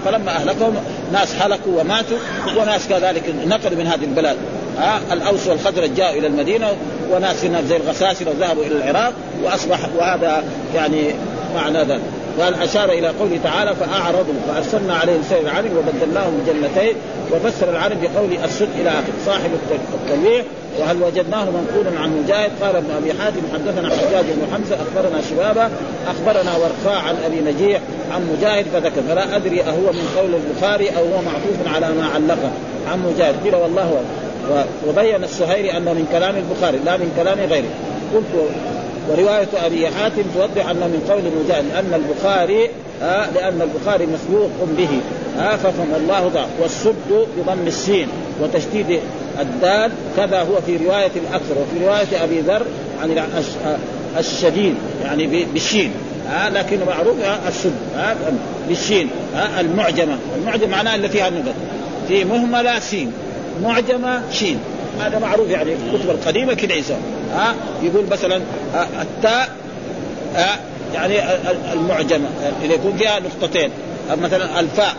[0.04, 0.74] فلما أهلكهم
[1.12, 2.18] ناس هلكوا وماتوا
[2.56, 4.36] وناس كذلك نقلوا من هذه البلاد.
[4.78, 6.68] ها؟ الأوس والخزرج جاءوا إلى المدينة
[7.10, 11.14] وناس زي الغساسنه ذهبوا إلى العراق وأصبح وهذا يعني
[11.54, 12.23] معنى ذلك.
[12.40, 16.94] قال أشار إلى قوله تعالى فأعرضوا فأرسلنا عليهم سير العرب وبدلناهم بجنتين
[17.32, 19.12] وفسر العرب بقول السد إلى آخر.
[19.26, 19.50] صاحب
[19.94, 20.44] التلويح
[20.78, 25.68] وهل وجدناه منقولا عن مجاهد؟ قال ابن أبي حاتم حدثنا حجاج بن حمزة أخبرنا شبابة
[26.06, 27.80] أخبرنا ورقاء عن أبي نجيح
[28.14, 29.02] عن مجاهد فذكر.
[29.08, 32.50] فلا أدري أهو من قول البخاري أو هو معطوف على ما علقه
[32.92, 33.34] عن مجاهد.
[33.44, 34.00] قيل والله
[34.88, 37.68] وبين السهيري انه من كلام البخاري لا من كلام غيره.
[38.14, 38.48] قلت
[39.10, 42.68] ورواية أبي حاتم توضح أنه من قول مجاهد لأن البخاري
[43.02, 44.88] آه لأن البخاري مسبوق به.
[45.38, 46.48] آه ففهم الله ضعف.
[46.60, 48.08] والسد بضم السين
[48.42, 49.00] وتشديد
[49.40, 49.92] الدال.
[50.16, 52.62] كذا هو في رواية الأكثر وفي رواية أبي ذر
[53.02, 53.28] عن
[54.18, 55.92] الشديد يعني بالشين.
[56.30, 58.16] آه لكن معروف آه السد آه
[58.68, 60.18] بالشين آه المعجمة.
[60.38, 61.54] المعجمة معناها اللي فيها النقط
[62.08, 63.12] في مهملة سين.
[63.62, 64.58] معجمة شين.
[65.00, 66.96] هذا معروف يعني في الكتب القديمة كده يسوي
[67.34, 68.40] ها يقول مثلا
[69.02, 69.48] التاء
[70.94, 71.20] يعني
[71.72, 72.28] المعجمة.
[72.62, 73.70] اللي يكون فيها نقطتين
[74.22, 74.94] مثلا الفاء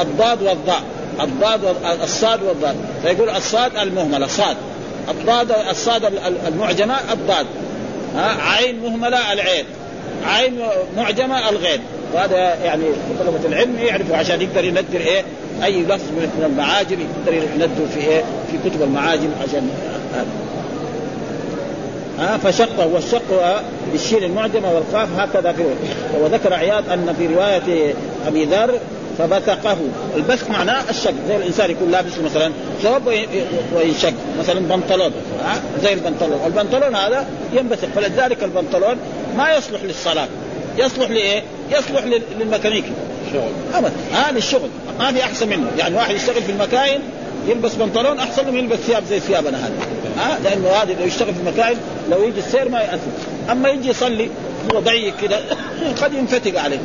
[0.00, 0.82] الضاد والضاء
[1.20, 2.76] الضاد الصاد والضاد.
[3.02, 4.56] فيقول الصاد المهملة صاد.
[5.10, 6.04] الضاد الصاد
[6.46, 7.46] المعجمة الضاد.
[8.16, 9.64] ها عين مهملة العين.
[10.26, 10.58] عين
[10.96, 11.80] معجمة الغين.
[12.14, 12.84] وهذا يعني
[13.20, 15.22] طلبة العلم يعرفوا عشان يقدر يندر إيه
[15.64, 19.70] أي لفظ من المعاجم يقدر يندر في إيه في كتب المعاجم عشان
[22.18, 25.64] ها فشقه والشق بالشين المعجمة والقاف هكذا في
[26.20, 27.94] وذكر عياض أن في رواية
[28.26, 28.78] أبي ذر
[29.18, 29.76] فبثقه.
[30.16, 33.06] البثق معناه الشق زي الإنسان يكون لابس مثلا ثوب
[33.76, 35.12] وينشق مثلا بنطلون
[35.82, 36.40] زي البنطلون.
[36.46, 38.96] البنطلون هذا ينبثق فلذلك البنطلون
[39.36, 40.28] ما يصلح للصلاة.
[40.78, 41.42] يصلح لإيه؟
[41.72, 42.04] يصلح
[42.40, 42.92] للميكانيكي
[43.32, 43.50] شغل.
[43.74, 43.92] ابدا.
[44.12, 45.70] ها للشغل ما في أحسن منه.
[45.78, 47.00] يعني واحد يشتغل في المكاين
[47.48, 49.72] يلبس بنطلون أحسن من يلبس ثياب زي ثيابنا هذه.
[50.18, 51.76] ها؟ لأنه هذا لو يشتغل في المكاين
[52.10, 53.10] لو يجي السير ما يأثر.
[53.50, 54.28] أما يجي يصلي
[54.74, 55.40] هو ضيق كده
[56.02, 56.78] قد ينفتق عليه.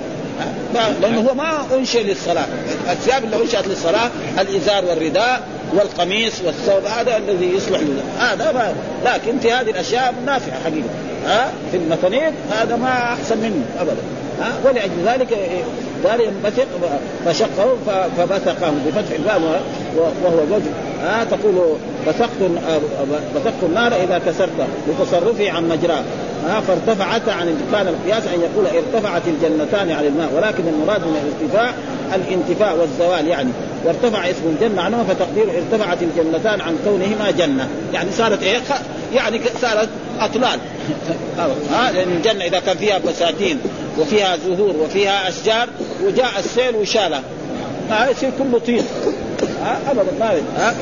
[1.02, 2.48] لأنه هو ما أنشئ للصلاة.
[2.90, 8.04] الثياب اللي أنشئت للصلاة الإزار والرداء والقميص والثوب هذا الذي يصلح له.
[8.20, 10.90] هذا ما لكن في هذه الأشياء نافعة حقيقة.
[11.26, 14.02] ها؟ في المكانيك هذا ما أحسن منه ابدا.
[14.42, 15.38] ها؟ ولأجل ذلك
[16.06, 16.68] قال ينبثق
[17.26, 17.78] فشقه
[18.18, 19.42] فبثقه بفتح الباب
[19.98, 20.72] وهو الوجه
[21.04, 21.56] ها؟ تقول
[22.08, 22.30] بثقت
[23.36, 26.04] بثقت النار إذا كسرت لتصرفه عن مجراه.
[26.48, 30.30] ها؟ فارتفعت عن كان القياس أن يقول ارتفعت الجنتان عن الماء.
[30.36, 31.74] ولكن المراد من الارتفاع
[32.16, 33.50] الانتفاع والزوال يعني.
[33.86, 37.68] وارتفع اسم الجنة عنه فتقدير ارتفعت الجنتان عن كونهما جنة.
[37.94, 38.60] يعني صارت إيه؟
[39.14, 40.60] يعني صارت أطلال.
[41.72, 43.60] ها؟ الجنة إذا كان فيها بساتين
[44.00, 45.70] وفيها زهور وفيها أشجار
[46.04, 47.22] وجاء السيل وشالها
[47.90, 48.84] ما يصير كله طين.
[49.64, 50.76] ها؟ ابدا ما ها؟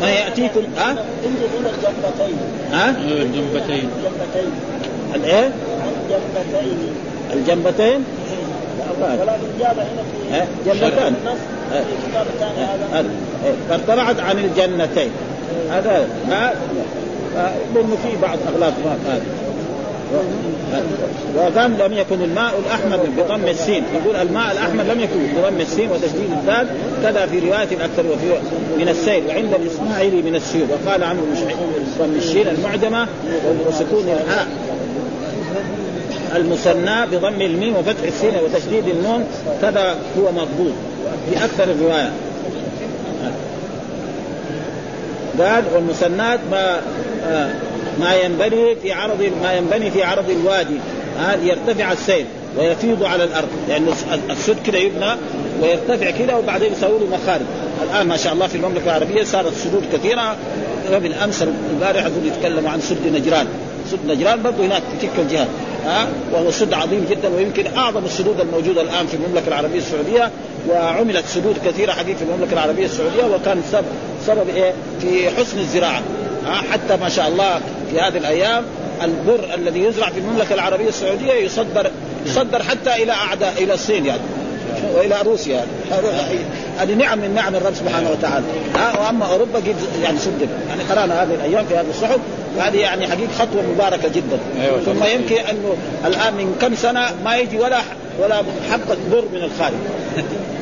[0.00, 0.60] ما يأتيكم.
[0.78, 0.90] ها؟
[1.24, 2.36] الجنبتين.
[2.72, 3.90] ها الجنبتين.
[3.96, 4.50] الجنبتين؟
[5.14, 5.50] الايه؟
[6.10, 6.94] الجنبتين
[7.32, 8.04] الجنبتين
[10.66, 11.14] جنتان
[13.68, 15.10] فارتفعت عن الجنتين.
[15.70, 16.08] هذا.
[16.28, 16.52] ما
[17.74, 18.72] لأنه في بعض أغلاط
[19.06, 19.22] هذه
[21.38, 23.84] وكان لم يكن الماء الأحمر بضم السين.
[23.94, 26.66] يقول الماء الأحمر لم يكن بضم السين وتشديد الدال
[27.02, 28.26] كذا في رواية الاكثر وفي
[28.78, 29.26] من السيل.
[29.28, 30.66] وعند الإسماعيلي من السيول.
[30.70, 31.24] وقال عمرو
[31.98, 33.08] بضم الشين المعجمة
[33.68, 34.46] وسكون الهاء
[36.36, 39.24] المسناة بضم الميم وفتح السين وتشديد النون.
[39.62, 40.72] كذا هو مضبوط
[41.30, 42.12] في أكثر الروايات
[45.38, 46.80] قال والمسناة ما
[47.30, 47.50] آه.
[48.00, 50.76] ما ينبني في عرض ما ينبني في عرض الوادي.
[51.20, 52.26] آه يرتفع السيل
[52.58, 53.48] ويفيض على الأرض.
[53.68, 55.14] لأنه يعني السد كده يبنى
[55.62, 57.44] ويرتفع كده وبعدين يسوي له مخارج.
[57.82, 60.36] الآن ما شاء الله في المملكة العربية صارت سدود كثيرة.
[60.90, 63.46] بالامس البارحه يتكلموا عن سد نجران.
[63.90, 65.48] سد نجران برضه هناك في تلك الجهات
[65.84, 70.30] ها وهو سد عظيم جدا ويمكن أعظم السدود الموجودة الآن في المملكة العربية السعودية.
[70.68, 73.24] وعملت سدود كثيرة حقيقه في المملكة العربية السعودية.
[73.24, 73.84] وكان سبب
[74.26, 76.02] سبب إيه؟ في حسن الزراعة.
[76.46, 78.64] حتى ما شاء الله في هذه الأيام
[79.02, 81.90] البر الذي يزرع في المملكة العربية السعودية يصدر
[82.26, 84.20] يصدر حتى إلى أعداء إلى الصين يعني
[84.94, 85.64] وإلى روسيا
[86.78, 88.44] هذه نعم من نعم الرب سبحانه وتعالى.
[88.74, 92.18] وأما أوروبا قد يعني سدد يعني قرأنا هذه الأيام في هذه الصحف
[92.56, 94.38] وهذه يعني حقيقة خطوة مباركة جدا.
[94.62, 95.76] أيوة ثم يمكن أنه
[96.06, 97.80] الآن من كم سنة ما يجي ولا
[98.22, 98.36] ولا
[98.72, 99.74] حبة بر من الخارج.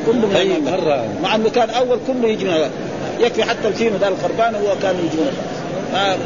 [0.05, 0.71] كله من.
[0.71, 1.05] مرة.
[1.23, 2.69] مع أنه كان أول كله يجي من.
[3.19, 5.58] يكفي حتى الفيلم ده الخربان هو كان يجي من آه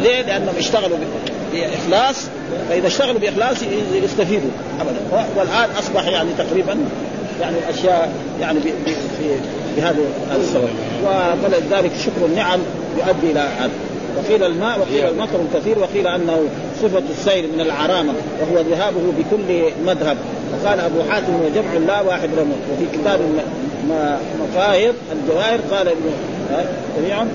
[0.04, 0.98] ليه؟ لأنهم اشتغلوا
[1.54, 2.16] بإخلاص
[2.70, 3.58] فإذا اشتغلوا بإخلاص
[4.04, 4.50] يستفيدوا
[4.82, 5.26] ابدا.
[5.38, 6.78] والآن أصبح يعني تقريبا
[7.42, 8.60] يعني الاشياء يعني
[9.78, 9.96] بهذا
[10.32, 10.70] هذا السبب
[11.44, 12.60] ولذلك شكر النعم
[12.98, 13.70] يؤدي إلى هذا.
[14.18, 16.40] وقيل الماء وقيل المطر الكثير وقيل أنه
[16.82, 20.18] صفة السير من العرامة وهو ذهابه بكل مذهب.
[20.64, 22.56] وقال أبو حاتم هو جمع لا واحد رمز.
[22.74, 23.44] وفي كتاب الم-
[23.90, 26.02] م- مفاهيم الجواهر قال ابن
[26.98, 27.28] جميعا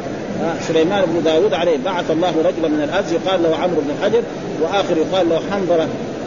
[0.69, 4.23] سليمان بن داود عليه بعث الله رجلا من الأز يقال له عمرو بن الحجر
[4.63, 5.41] وآخر يقال له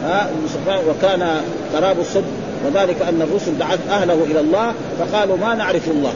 [0.02, 1.40] بن صفوان، وكان
[1.74, 2.24] قراب الصدق
[2.66, 6.12] وذلك أن الرسل دعت أهله إلى الله فقالوا ما نعرف الله.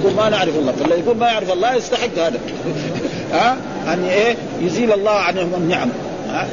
[0.00, 0.72] يقول ما نعرف الله.
[0.72, 2.38] فالذي يقول ما يعرف الله يستحق هذا.
[3.32, 5.88] ها أن إيه يزيل الله عنهم النعم.
[6.30, 6.46] ها.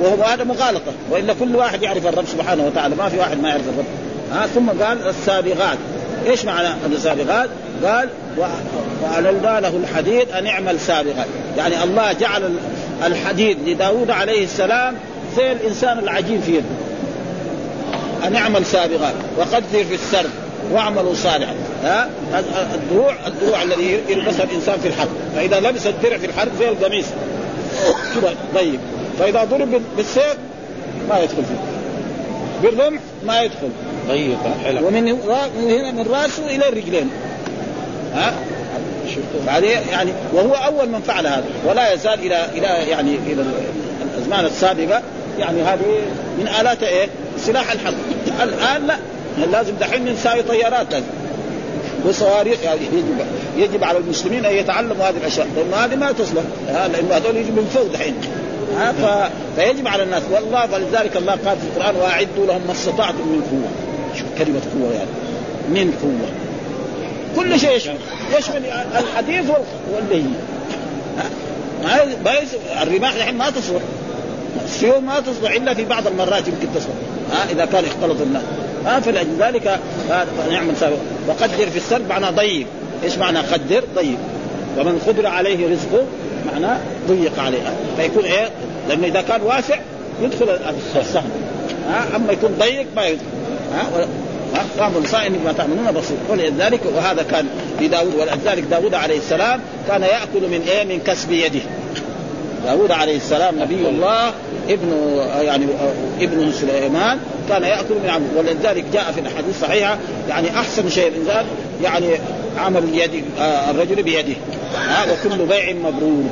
[0.00, 0.92] وهو هذا مغالطة.
[1.10, 3.86] وإلا كل واحد يعرف الرب سبحانه وتعالى ما في واحد ما يعرف الرب.
[4.32, 5.78] ها ثم قال السابغات.
[6.26, 7.50] إيش معنى السابغات؟
[7.84, 8.42] قال و...
[9.02, 12.58] وأللنا له الحديد أن اعمل سابغات يعني الله جعل ال-
[13.06, 14.94] الحديد لداود عليه السلام
[15.36, 16.64] زي الإنسان العجين في يده.
[18.26, 20.30] أن اعمل سابغات وقدر في السرد.
[20.72, 21.54] واعملوا صالحا.
[21.84, 22.10] ها؟
[22.74, 25.08] الدروع الدروع الذي يلبسها الإنسان في الحرب.
[25.36, 27.06] فإذا لبس الدرع في الحرب زي القميص.
[28.54, 28.78] ضيق
[29.18, 30.36] فإذا ضرب بالسيف
[31.08, 31.60] ما يدخل فيه.
[32.62, 33.68] بالرمح ما يدخل.
[34.08, 34.86] ضيقة حلو.
[34.86, 37.10] ومن من هنا من رأسه إلى الرجلين.
[38.14, 38.34] ها؟
[39.48, 43.44] هذه يعني وهو أول من فعل هذا ولا يزال إلى إلى يعني إلى
[44.14, 45.02] الأزمان السابقة.
[45.38, 46.00] يعني هذه
[46.38, 47.94] من آلات إيه؟ سلاح الحرب.
[48.42, 48.96] الآن لا.
[49.52, 50.92] لازم دحين نساوي طيارات.
[50.92, 51.06] لازم
[52.06, 55.46] وصواريخ يعني يجب يجب على المسلمين أن يتعلموا هذه الأشياء.
[55.56, 56.42] لأنه هذه ما تصلح.
[56.68, 58.14] ها، لأنه هذول من فوق دحين.
[59.02, 59.30] ف...
[59.56, 60.22] فيجب على الناس.
[60.32, 63.70] والله فلذلك الله قال في القرآن وأعدوا لهم ما استطعتم من قوة.
[64.18, 65.10] شوف كلمة قوة يعني.
[65.68, 66.47] من قوة.
[67.38, 67.96] كل شيء يشمل.
[68.38, 68.62] يشمل
[68.98, 70.34] الحديث وال- واللين
[72.24, 72.32] ما
[72.82, 73.82] الرماح الحين ما تصلح
[74.64, 76.94] السيوف ما تصلح إلا في بعض المرات يمكن تصلح
[77.32, 78.42] ها إذا كان اختلط الناس.
[78.86, 79.80] ها فلذلك
[80.50, 80.96] نعمل سابق
[81.28, 82.66] وقدر في السرد معناه ضيق.
[83.04, 84.18] إيش معنى قدر؟ ضيق.
[84.78, 86.04] ومن قدر عليه رزقه
[86.52, 87.58] معناه ضيق عليه
[87.96, 88.48] فيكون إيه؟
[88.88, 89.78] لأنه إذا كان واسع
[90.22, 90.58] يدخل
[90.96, 91.30] السهم.
[91.90, 93.24] ها أما يكون ضيق ما يدخل.
[93.74, 94.06] ها
[94.52, 97.46] و- ها؟ فهم صائم بما تعملون بصير ولذلك وهذا كان
[97.80, 101.60] لداود ولذلك داود عليه السلام كان يأكل من إيه؟ من كسب يده.
[102.64, 104.32] داود عليه السلام نبي الله
[104.68, 105.66] ابن يعني
[106.20, 111.44] ابن سليمان كان يأكل من عمل ولذلك جاء في الأحاديث الصحيحة يعني أحسن شيء الانسان
[111.82, 112.06] يعني
[112.58, 114.34] عمل اليد آه، الرجل بيده.
[114.88, 116.24] هذا كل بيع مبرور.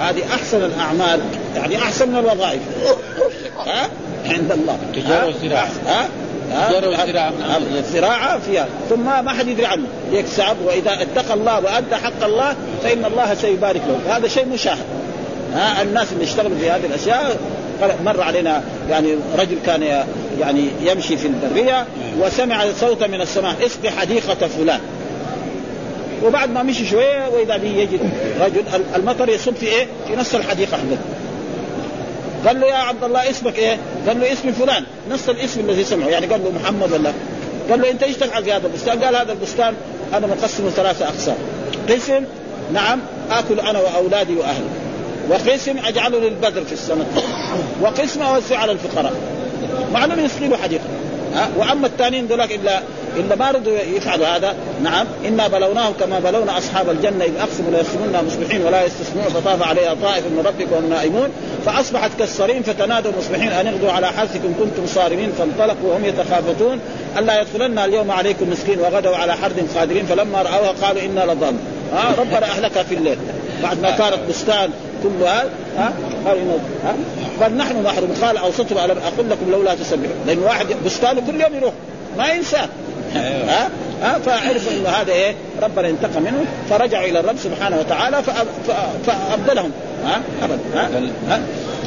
[0.00, 1.20] هذه أحسن الأعمال
[1.56, 2.60] يعني أحسن من الوظائف.
[3.66, 3.88] ها؟
[4.26, 4.78] عند الله.
[4.94, 5.68] تجارة ها؟ وزراعة.
[5.86, 6.08] ها؟
[7.78, 8.66] الزراعة فيها.
[8.90, 9.86] ثم ما حد يدري عنه.
[10.12, 14.84] يكسب وإذا اتقى الله وادى حق الله فإن الله سيبارك له هذا شيء مشاهد.
[15.54, 17.36] ها الناس اللي يشتغلوا في هذه الأشياء
[18.04, 19.82] مر علينا يعني رجل كان
[20.40, 21.86] يعني يمشي في البريه
[22.20, 24.80] وسمع صوتا من السماء اسقي حديقة فلان.
[26.24, 28.00] وبعد ما مشي شوية وإذا به يجد
[28.40, 28.62] رجل
[28.96, 30.98] المطر يصب في إيه؟ في نص الحديقة حقته
[32.46, 33.78] قال له يا عبد الله اسمك إيه؟
[34.08, 34.84] قال له اسمي فلان.
[35.10, 36.08] نفس الاسم الذي سمعه.
[36.08, 37.12] يعني قال له محمد ولا؟
[37.70, 39.74] قال له انت إيش تفعل في هذا البستان؟ قال هذا البستان
[40.14, 41.36] أنا مقسمه ثلاثة اقسام.
[41.88, 42.24] قسم
[42.72, 44.66] نعم آكل أنا وأولادي وأهلي.
[45.30, 47.06] وقسم أجعله للبدر في السنة
[47.82, 49.12] وقسم اوزع على الفقراء.
[49.92, 50.84] معلوم يسقي له حديقة.
[51.34, 52.80] ها؟ وأما الثانيين ذولاك الا
[53.16, 54.54] إلا ما رضوا يفعلوا هذا.
[54.82, 55.06] نعم.
[55.24, 60.24] إنا بلوناهم كما بلونا أصحاب الجنة إذ أقسموا ليصومنا مصبحين ولا يستثنون فطاف عليها طائف
[60.26, 61.28] من ربك وهم نائمون.
[61.66, 66.80] فأصبحت كالصريم فتنادوا مصبحين أن اغدوا على حرثكم كنتم صارمين فانطلقوا وهم يتخافتون.
[67.18, 71.60] ألا يدخلن اليوم عليكم مسكين وغدوا على حرد قادرين فلما رأوها قالوا إنا لضالون
[71.92, 73.18] ها؟ ربنا أهلكها في الليل.
[73.62, 74.70] بعد ما كانت بستان
[75.04, 75.92] كل هذا ها؟
[76.26, 76.94] قال إنه ها؟
[77.40, 81.54] قال نحن محروم قال اوصتم الم أقول لكم لولا تسبحون لأن واحد بستانه كل يوم
[81.54, 81.72] يروح
[82.18, 82.68] ما ينساه
[83.14, 83.70] ها؟
[84.02, 88.22] ها؟ فعرفوا إنه هذا إيه؟ ربنا انتقم منه فرجعوا إلى الرب سبحانه وتعالى
[89.06, 89.70] فأبدلهم.
[90.06, 90.88] ها؟ ابدا ها,
[91.28, 91.40] ها؟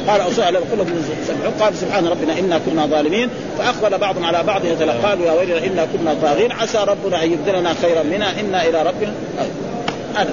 [0.08, 0.90] قال اوصوا على كل لكم
[1.28, 3.28] سبحون قال سبحان ربنا إنا كنا ظالمين.
[3.58, 6.52] فأقبل بعضهم على بعض يتلقى يا ويلنا إنا كنا طاغين.
[6.52, 9.12] عسى ربنا أن يبدلنا خيرا منها إنا إلى ربنا
[10.16, 10.30] هذا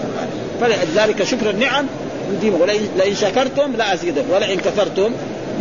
[0.62, 1.86] فلذلك شكر النعم
[2.34, 5.12] يديمكم ولئن لئن شكرتم لازيدكم ولئن كفرتم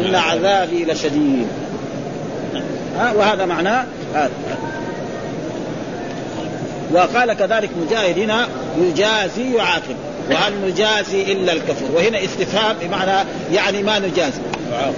[0.00, 1.46] إن عذابي لشديد.
[2.98, 4.30] ها وهذا معناه هذا.
[6.92, 8.48] وقال كذلك مجاهد هنا
[8.78, 9.96] يجازي يعاقب.
[10.30, 14.40] وهل نجازي إلا الكفر؟ وهنا استفهام بمعنى يعني ما نجازي.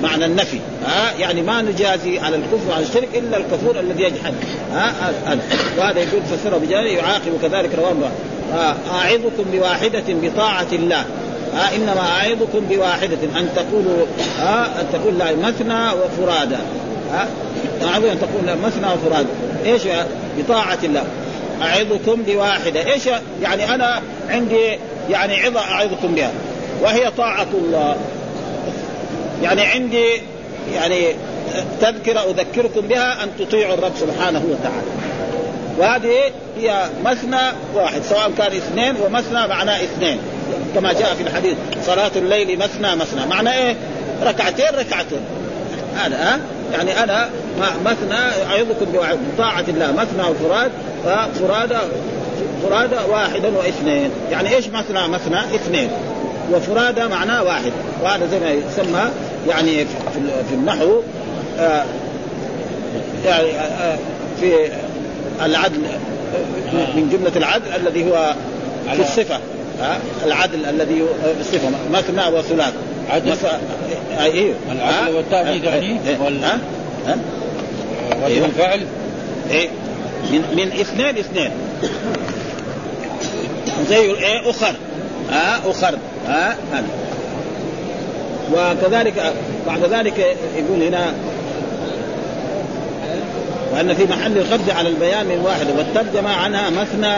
[0.02, 0.58] معنى النفي.
[0.86, 4.34] ها يعني ما نجازي على الكفر وعلى الشرك إلا الكفور الذي يجحد.
[4.72, 4.92] ها
[5.78, 8.10] وهذا يقول فسره بجانب يعاقب كذلك رواه
[8.94, 11.04] أعظكم بواحدة بطاعة الله.
[11.56, 14.06] ها إنما اعظكم بواحدة أن تقولوا
[14.38, 16.56] ها أن تقول لا مثنى وفرادى.
[17.12, 17.28] ها
[17.82, 19.28] اعظكم أن تقول مثنى وفرادى.
[19.66, 19.82] إيش
[20.38, 21.04] بطاعة الله.
[21.62, 22.92] اعظكم بواحدة.
[22.92, 23.06] إيش
[23.42, 24.78] يعني أنا عندي
[25.10, 26.30] يعني عظة أعظكم بها.
[26.82, 27.96] وهي طاعة الله.
[29.42, 30.22] يعني عندي
[30.74, 31.06] يعني
[31.80, 34.86] تذكرة أذكركم بها أن تطيعوا الرب سبحانه وتعالى.
[35.78, 37.40] وهذه هي مثنى
[37.74, 40.18] واحد سواء كان اثنين ومثنى معناه اثنين.
[40.74, 41.56] كما جاء في الحديث
[41.86, 43.26] صلاة الليل مثنى مثنى.
[43.26, 43.76] معنى إيه؟
[44.24, 45.20] ركعتين ركعتين.
[45.96, 46.40] هذا ها؟
[46.72, 47.28] يعني أنا
[47.84, 48.18] مثنى
[48.50, 48.86] أعظكم
[49.34, 50.70] بطاعة الله مثنى وفراد
[51.34, 51.78] فرادى
[52.62, 54.10] فرادى واحدا واثنين.
[54.30, 55.90] يعني إيش مثنى مثنى؟ اثنين.
[56.52, 57.72] وفرادى معناه واحد.
[58.02, 59.10] وهذا زي ما يسمى
[59.48, 59.84] يعني
[60.48, 61.00] في النحو
[61.58, 61.84] آه
[63.24, 63.98] يعني آه
[64.40, 64.70] في
[65.44, 65.80] العدل
[66.72, 68.34] من جملة العدل الذي هو
[68.94, 69.40] في الصفة.
[70.24, 71.02] العدل الذي
[71.40, 72.72] الصفة مثنى وثلاث.
[73.10, 73.34] عدل.
[74.20, 75.98] أيوه العدل والتأكيد يعني.
[76.42, 76.58] ها؟
[77.06, 77.18] ها؟
[78.24, 78.80] وزن الفعل
[79.50, 79.68] إيه.
[80.32, 81.50] من من اثنين اثنين.
[83.88, 84.74] زي إيه؟ أخر.
[85.30, 85.98] ها؟ أخر.
[86.28, 86.86] ها؟ هذا.
[88.54, 89.32] وكذلك
[89.66, 91.14] بعد ذلك يقول هنا
[93.72, 97.14] وأن في محل الخفض على البيان من واحد والترجمة عنها مثنى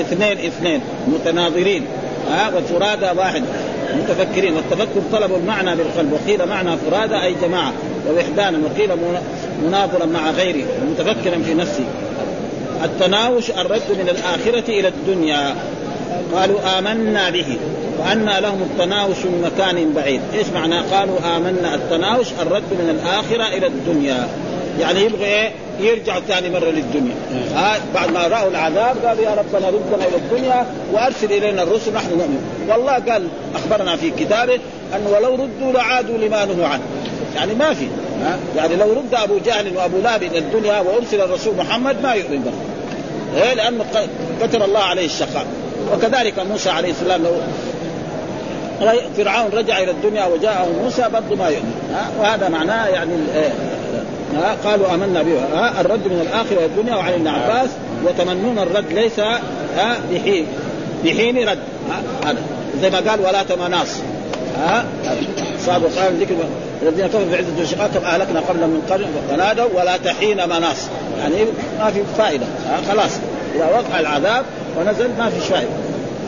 [0.00, 0.80] اثنين اثنين.
[1.08, 1.86] متناظرين.
[2.30, 3.42] ها والفرادى واحد.
[3.98, 7.72] متفكرين والتفكر طلب المعنى بالقلب وقيل معنى فرادى أي جماعة
[8.08, 8.90] ووحدانا وقيل
[9.64, 11.84] مناظرا مع غيره ومتفكرا في نفسه.
[12.84, 15.54] التناوش الرد من الآخرة إلى الدنيا.
[16.34, 17.56] قالوا آمنا به
[17.98, 20.20] وأن لهم التناوش من مكان بعيد.
[20.34, 21.74] إيش معنى؟ قالوا آمنا.
[21.74, 24.28] التناوش الرد من الآخرة إلى الدنيا.
[24.80, 25.50] يعني يبغى إيه
[25.84, 27.14] يرجع ثاني مرة للدنيا.
[27.54, 32.10] ها بعد ما رأوا العذاب قالوا يا ربنا ردنا إلى الدنيا وأرسل إلينا الرسل نحن
[32.10, 32.66] نؤمن.
[32.68, 34.58] والله قال أخبرنا في كتابه
[34.94, 36.82] أن ولو ردوا لعادوا لما نهوا عنه.
[37.36, 37.88] يعني ما في؟
[38.56, 42.52] يعني لو رد أبو جهل وأبو لهب إلى الدنيا وأرسل الرسول محمد ما يؤمن به.
[43.42, 43.84] إيه لأنه
[44.42, 45.46] كتب الله عليه الشقاء.
[45.92, 47.32] وكذلك موسى عليه السلام لو
[49.16, 51.74] فرعون رجع إلى الدنيا وجاءه موسى برضه ما يؤمن؟
[52.18, 53.12] وهذا معناه يعني
[54.36, 57.70] ها؟ قالوا آمنا به ها؟ الرد من الآخرة إلى الدنيا وعن ابن عباس
[58.04, 59.18] وتمنون الرد ليس
[59.76, 60.46] ها بحين.
[61.04, 61.58] بحين رد.
[62.24, 62.38] هذا.
[62.82, 63.88] زي ما قال ولا تمناص
[64.56, 64.84] ها
[65.66, 66.34] صاب قال ذكر
[66.82, 70.88] الذين كفروا بعزة الشقاق كم أهلكنا قبل من قرن فنادوا ولا تحين مناص
[71.20, 71.36] يعني
[71.78, 72.46] ما في فائدة.
[72.66, 73.10] ها خلاص.
[73.54, 74.44] إذا وقع العذاب
[74.78, 75.70] ونزل ما في فائده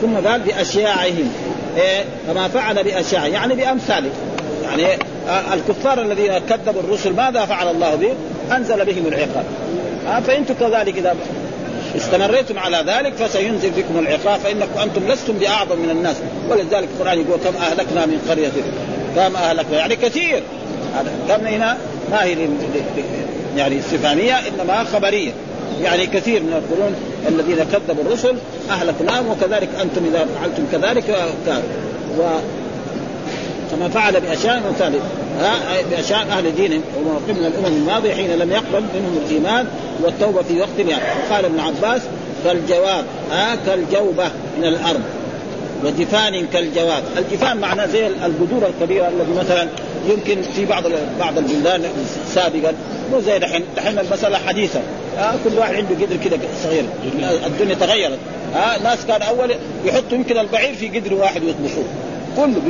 [0.01, 1.31] ثم قال بأشياعهم.
[1.77, 4.09] إيه كما فعل بأشياع يعني بامثاله
[4.63, 4.83] يعني
[5.53, 8.15] الكفار الذين كذبوا الرسل ماذا فعل الله بهم؟
[8.51, 9.45] أنزل بهم العقاب.
[10.27, 11.15] فإنتم كذلك إذا
[11.95, 16.15] استمريتم على ذلك فسينزل بكم العقاب فإنكم أنتم لستم بأعظم من الناس.
[16.49, 18.51] ولذلك القرآن يقول كم أهلكنا من قرية
[19.15, 19.77] كم أهلكنا.
[19.77, 20.43] يعني كثير.
[21.29, 21.77] كم هنا؟
[22.11, 22.35] ما هي
[23.57, 25.31] يعني استفهامية إنما خبرية.
[25.83, 26.95] يعني كثير من القرون
[27.27, 28.35] الذين كذبوا الرسل
[28.69, 31.03] أهلكناهم وكذلك أنتم إذا فعلتم كذلك
[31.45, 31.63] كان
[32.19, 32.21] و
[33.75, 34.99] كما فعل بأشياء مثال
[35.91, 39.67] بأشياء أهل دينهم وموقف من الأمم الماضية حين لم يقبل منهم الإيمان
[40.03, 42.01] والتوبة في وقت يعني وقال ابن عباس
[42.45, 45.01] كالجواب ها؟ كالجوبة من الأرض.
[45.83, 49.67] وجفان كالجواب، الجفان معناه زي الجذور الكبيرة الذي مثلا
[50.09, 50.83] يمكن في بعض
[51.19, 51.83] بعض البلدان
[52.33, 52.73] سابقا.
[53.11, 53.63] مو زي دحين.
[53.77, 54.79] دحين المسألة حديثه
[55.19, 56.83] آه كل واحد عنده قدر كده صغير.
[57.45, 58.19] الدنيا تغيرت.
[58.55, 59.55] آه ناس كان أول
[59.85, 61.85] يحطوا يمكن البعير في قدر واحد ويطبخوه.
[62.37, 62.61] كله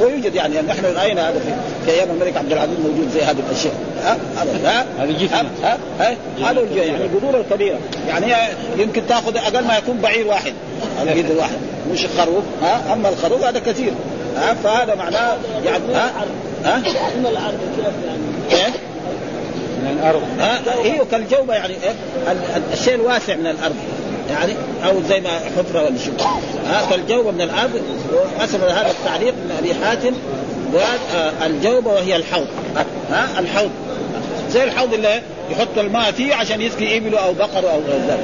[0.00, 1.54] ويوجد يعني نحن راينا هذا في,
[1.84, 3.74] في أيام الملك عبد العزيز موجود زي هذه الأشياء.
[4.02, 4.86] ها؟ هذا
[5.32, 7.78] ها؟ ها؟ هذا يعني القدور الكبيرة.
[8.08, 8.26] يعني
[8.76, 10.52] يمكن تأخذ أقل ما يكون بعير واحد.
[11.00, 11.56] على قدر واحد
[11.92, 12.44] مش الخروف.
[12.62, 13.92] ها؟ أما الخروف هذا كثير.
[14.36, 16.12] ها؟ فهذا معناه يعني ها؟
[16.64, 16.78] ها؟
[17.16, 18.72] من الأرض كيف يعني؟ إيه؟
[19.82, 20.22] من الأرض.
[20.38, 21.94] ها؟ هي كالجوبه يعني إيه؟
[22.72, 23.76] الشيء الواسع من الأرض.
[24.30, 24.52] يعني
[24.84, 26.14] أو زي ما حفرة ولا شيء
[26.66, 27.80] ها كالجوبه من الأرض
[28.14, 30.12] وحسب هذا التعليق من أبي حاتم
[30.74, 32.46] قال الجوبة وهي الحوض.
[33.10, 33.70] ها الحوض.
[34.50, 38.20] زي الحوض اللي يحط الماء فيه عشان يسقي ابله أو بقره أو غير ذلك.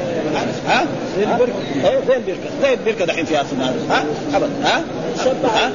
[0.67, 0.87] ها
[1.19, 1.53] زي البركة.
[2.09, 2.51] زي البركة.
[2.63, 4.05] زي البركة دحين فيها سنان ها
[4.37, 4.51] ابدا.
[4.65, 4.85] ها
[5.45, 5.73] ها؟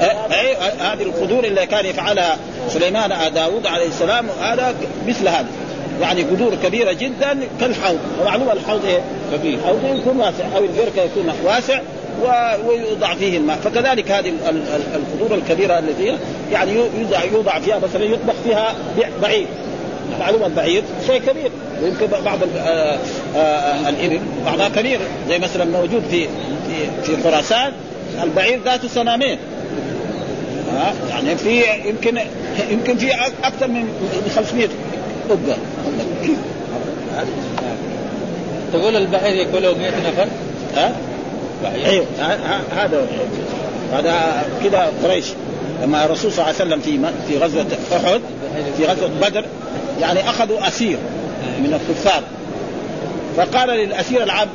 [0.00, 2.36] ها؟ أي هذه القدور اللي كان يفعلها
[2.68, 4.74] سليمان داوود عليه السلام هذا
[5.06, 5.46] مثل هذا.
[6.00, 7.98] يعني قدور كبيرة جدا كالحوض.
[8.22, 9.00] ومعلومه الحوض إيه؟
[9.32, 9.54] كبير.
[9.58, 11.80] الحوض يكون واسع أو البركة يكون واسع
[12.66, 13.56] ويوضع فيه الماء.
[13.56, 16.16] فكذلك هذه ال- ال- ال- القدور الكبيرة التي
[16.52, 18.74] يعني يوضع يوضع فيها مثلا يطبخ فيها
[19.22, 19.46] بعير
[20.20, 21.50] معلومة البعير شيء كبير.
[21.82, 22.98] ويمكن بعض آه،
[23.36, 24.98] آه، الإبل بعضها كبير.
[25.28, 26.26] زي مثلا موجود في
[26.68, 27.72] في في خراسان
[28.22, 29.38] البعير ذاته سنامين
[30.72, 32.18] ها يعني في يمكن
[32.70, 33.12] يمكن في
[33.44, 33.88] أكثر من
[34.36, 34.68] 500
[35.30, 35.56] ابقه
[38.72, 40.28] تقول البحر ياكله 100 نفر؟
[40.76, 40.92] ها؟
[41.62, 42.06] بعير أيوه.
[42.76, 43.06] هذا
[43.92, 45.24] هذا كده قريش.
[45.82, 47.66] لما الرسول صلى الله عليه وسلم في في غزوة
[47.96, 48.20] أحد
[48.76, 49.44] في غزوة بدر
[50.00, 50.98] يعني أخذوا أسير
[51.58, 52.22] من الكفار.
[53.36, 54.50] فقال للأسير العبد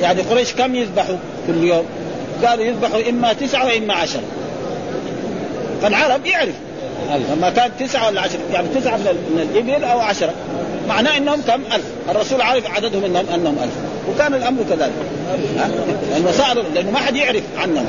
[0.00, 1.16] يعني قريش كم يذبحوا
[1.46, 1.84] كل يوم؟
[2.44, 4.22] قالوا يذبحوا إما تسعة وإما عشره
[5.82, 6.54] فالعرب يعرف
[7.32, 10.32] لما كان تسعة ولا عشرة؟ يعني تسعة من, ال- من الإبل أو عشرة.
[10.88, 11.84] معناه أنهم كم؟ ألف.
[12.10, 13.72] الرسول عارف عددهم أنهم أنهم ألف.
[14.14, 14.92] وكان الأمر كذلك؟
[16.10, 17.86] لأنه سألوا لأنه ما حد يعرف عنهم؟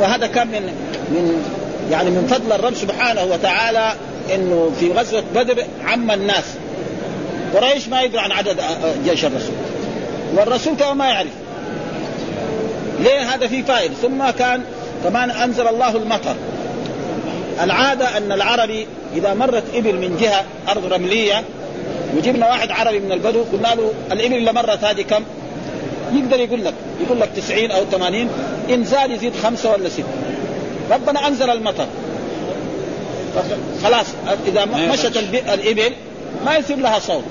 [0.00, 0.62] وهذا كان من
[1.10, 1.44] من
[1.90, 3.92] يعني من فضل الرب سبحانه وتعالى
[4.34, 6.44] إنه في غزوة بدر عم الناس.
[7.54, 8.56] قريش ما يدري عن عدد
[9.04, 9.54] جيش الرسول.
[10.36, 11.28] والرسول كمان ما يعرف.
[13.00, 14.62] ليه هذا في فائدة؟ ثم كان
[15.04, 16.34] كمان أنزل الله المطر.
[17.62, 18.86] العادة أن العربي
[19.16, 21.44] إذا مرت إبل من جهة أرض رملية
[22.16, 25.24] وجبنا واحد عربي من البدو قلنا له الإبل اللي مرت هذه كم؟
[26.14, 26.74] يقدر يقول لك
[27.06, 28.28] يقول لك 90 أو 80
[28.70, 30.04] إن زاد يزيد خمسة ولا ستة.
[30.90, 31.86] ربنا أنزل المطر.
[33.84, 34.06] خلاص
[34.46, 35.16] إذا مشت
[35.54, 35.92] الإبل
[36.46, 37.24] ما يصير لها صوت.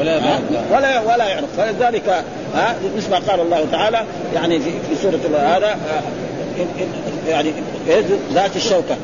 [0.00, 0.20] ولا؟
[0.72, 1.44] ولا ولا يعرف.
[1.56, 4.04] فلذلك ها مثل ما قال الله تعالى
[4.34, 4.70] يعني في,
[5.02, 6.37] سورة هذا إن- إن-
[7.28, 7.52] يعني
[8.34, 8.96] ذات الشوكة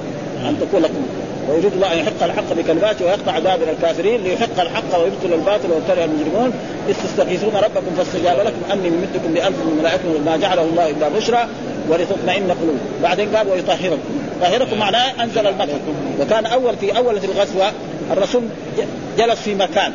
[0.49, 1.07] أن تكون لكم
[1.49, 6.53] ويريد الله أن يحق الحق بكلماته ويقطع دابر الكافرين ليحق الحق ويبطل الباطل ويكره المجرمون
[6.89, 8.73] اذ تستغيثون ربكم فاستجاب لكم.
[8.73, 11.49] أني ممدكم بألف من الملائكة ما جعله الله إلا بشرى
[11.89, 12.79] ولتطمئن قلوب.
[13.03, 13.99] بعدين قال ويطهركم.
[14.41, 15.79] طهركم معناه أنزل المطر
[16.21, 17.73] وكان أول في أول في الغزوة
[18.13, 18.43] الرسول
[19.19, 19.93] جلس في مكان.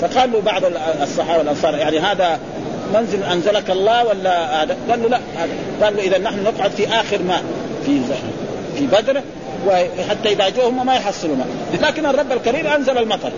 [0.00, 0.62] فقال له بعض
[1.02, 2.38] الصحابة الأنصار يعني هذا
[2.94, 5.52] منزل أنزلك الله ولا هذا؟ قال له لا هذا.
[5.84, 7.42] قال له إذا نحن نقعد في آخر ماء
[7.86, 8.00] في
[8.78, 9.20] في بدر
[9.66, 11.46] وحتى إذا جاءوا هم ما يحصلوا ماء
[11.82, 13.30] لكن الرب الكريم أنزل المطر.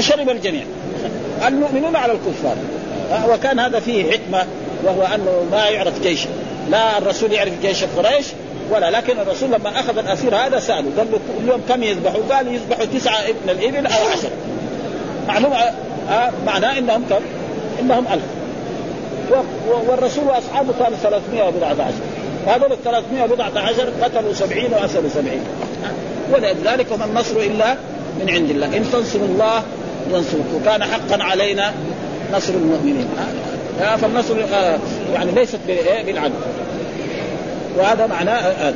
[0.00, 0.62] شرب الجميع.
[1.46, 2.56] المؤمنون على الكفار.
[3.30, 4.46] وكان هذا فيه حكمة
[4.84, 6.20] وهو أنه ما يعرف جيش.
[6.70, 8.26] لا الرسول يعرف جيش قريش
[8.70, 8.90] ولا.
[8.90, 10.90] لكن الرسول لما أخذ الأسير هذا سأله.
[10.98, 14.30] قال له كل يوم كم يذبحوا؟ قال يذبحوا تسعة من الإبل أو عشره
[15.28, 15.56] معلومة
[16.10, 17.20] آه معناه إنهم كم؟
[17.80, 18.37] إنهم و-
[19.88, 22.02] والرسول وأصحابه كانوا 300 وبضعة عشر
[22.46, 26.34] هذول ال 300 وبضعة عشر قتلوا 70 واسروا 70 آه.
[26.34, 27.76] ولذلك وما النصر إلا
[28.20, 29.62] من عند الله إن تنصروا الله
[30.12, 31.72] ينصركم وكان حقا علينا
[32.34, 33.84] نصر المؤمنين آه.
[33.84, 34.78] آه فالنصر آه
[35.14, 36.34] يعني ليست بإيه؟ بالعدل
[37.78, 38.72] وهذا معناه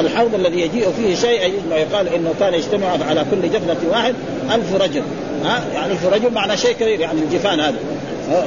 [0.00, 4.14] الحوض الذي يجيء فيه شيء يجمع يقال إنه كان يجتمع على كل جفنة واحد
[4.54, 5.02] ألف رجل
[5.44, 7.76] ها يعني ألف رجل معنى شيء كبير يعني الجفان هذا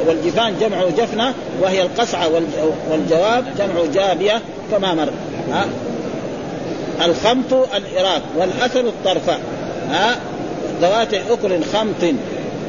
[0.07, 5.09] والجفان جمع جفنة وهي القصعة والج- والجواب جمع جابية كما مر.
[5.51, 5.65] ها؟
[7.05, 9.39] الخمط الإراك والأثر الطرفاء
[9.91, 10.15] ها؟
[10.81, 12.13] ذوات أكل خمط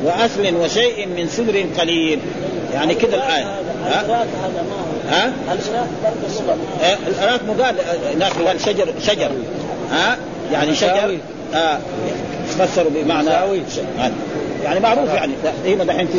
[0.04, 2.18] وأثل وشيء من سدر قليل.
[2.74, 3.44] يعني كده الآية.
[3.44, 5.32] ها؟ هذا ما ها؟
[6.82, 9.30] آه، الأراك مقال آه، هناك قال شجر شجر.
[9.90, 10.16] ها؟
[10.52, 11.18] يعني شجر.
[11.54, 11.78] آه
[12.59, 13.61] فسروا بمعنى مساوي.
[14.64, 15.32] يعني معروف يعني.
[15.66, 16.18] هنا دحين في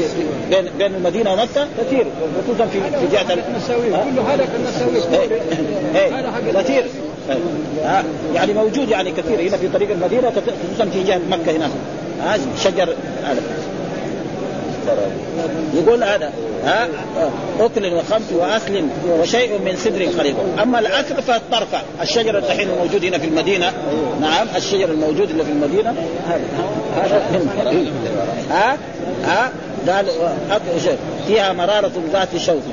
[0.50, 2.06] بين بين المدينة ومكة كثير
[2.48, 3.40] خصوصا في في جهة ال-
[3.94, 5.20] ها؟ كل هذا كنا نسويه.
[5.20, 5.30] إيه،
[5.96, 6.86] إيه، كثير.
[7.84, 9.42] ها يعني موجود يعني كثير.
[9.42, 11.70] هنا في طريق المدينة خصوصا في جهة مكة هناك
[12.24, 13.42] ها شجر هذا.
[15.74, 16.34] يقول هذا
[16.66, 16.88] ها؟
[17.60, 21.82] أكل وخمس واصل وشيء من سدر قليل أما الاثر فالطرفة.
[22.02, 23.74] الشجر الحين الموجود هنا في المدينة.
[24.22, 25.96] نعم الشجر الموجود اللي في المدينة.
[26.28, 26.44] هذا
[26.96, 27.86] هذا
[28.52, 28.78] ها؟
[29.26, 29.52] ها؟
[29.88, 30.06] قال
[31.28, 32.64] فيها مرارة ذات شوك.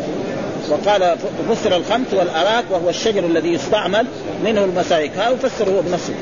[0.71, 1.17] وقال
[1.51, 4.07] فسر الخمس والأراك وهو الشجر الذي يستعمل
[4.45, 5.17] منه المسائك.
[5.19, 6.13] ها وفسر هو بنفسه.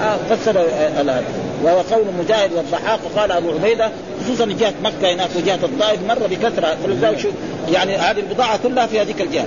[0.00, 1.22] ها؟ فسر آه، هذا
[1.64, 2.98] وهو قول مجاهد والضحاك.
[3.04, 3.90] وقال أبو عبيدة
[4.28, 6.76] خصوصا جهه مكة هناك وجهه الطائف مر بكثرة.
[6.84, 7.28] فلذلك شو
[7.72, 9.46] يعني هذه البضاعة كلها في هذيك الجهة.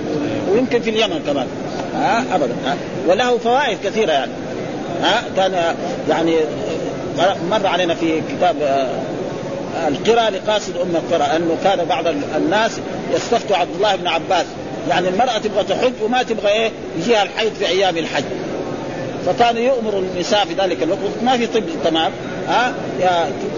[0.50, 1.46] ويمكن في اليمن كمان.
[1.94, 2.54] ها؟ ابدا.
[2.66, 2.76] ها؟
[3.08, 4.32] وله فوائد كثيرة يعني.
[5.02, 5.74] ها؟ كان
[6.08, 6.36] يعني
[7.50, 12.04] مر علينا في كتاب آه، القرى لقاصد أم القرى أنه كان بعض
[12.36, 12.80] الناس
[13.14, 14.46] يستفتوا عبد الله بن عباس.
[14.88, 18.24] يعني المرأة تبغى تحج وما تبغى إيه؟ يجيها الحيض في أيام الحج.
[19.26, 21.00] فكان يؤمر النساء في ذلك الوقت.
[21.22, 22.12] ما في طب تمام؟
[22.48, 22.74] ها؟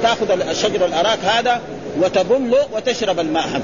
[0.02, 1.60] تاخذ الشجر الأراك هذا
[2.00, 3.60] وتبل وتشرب الماء.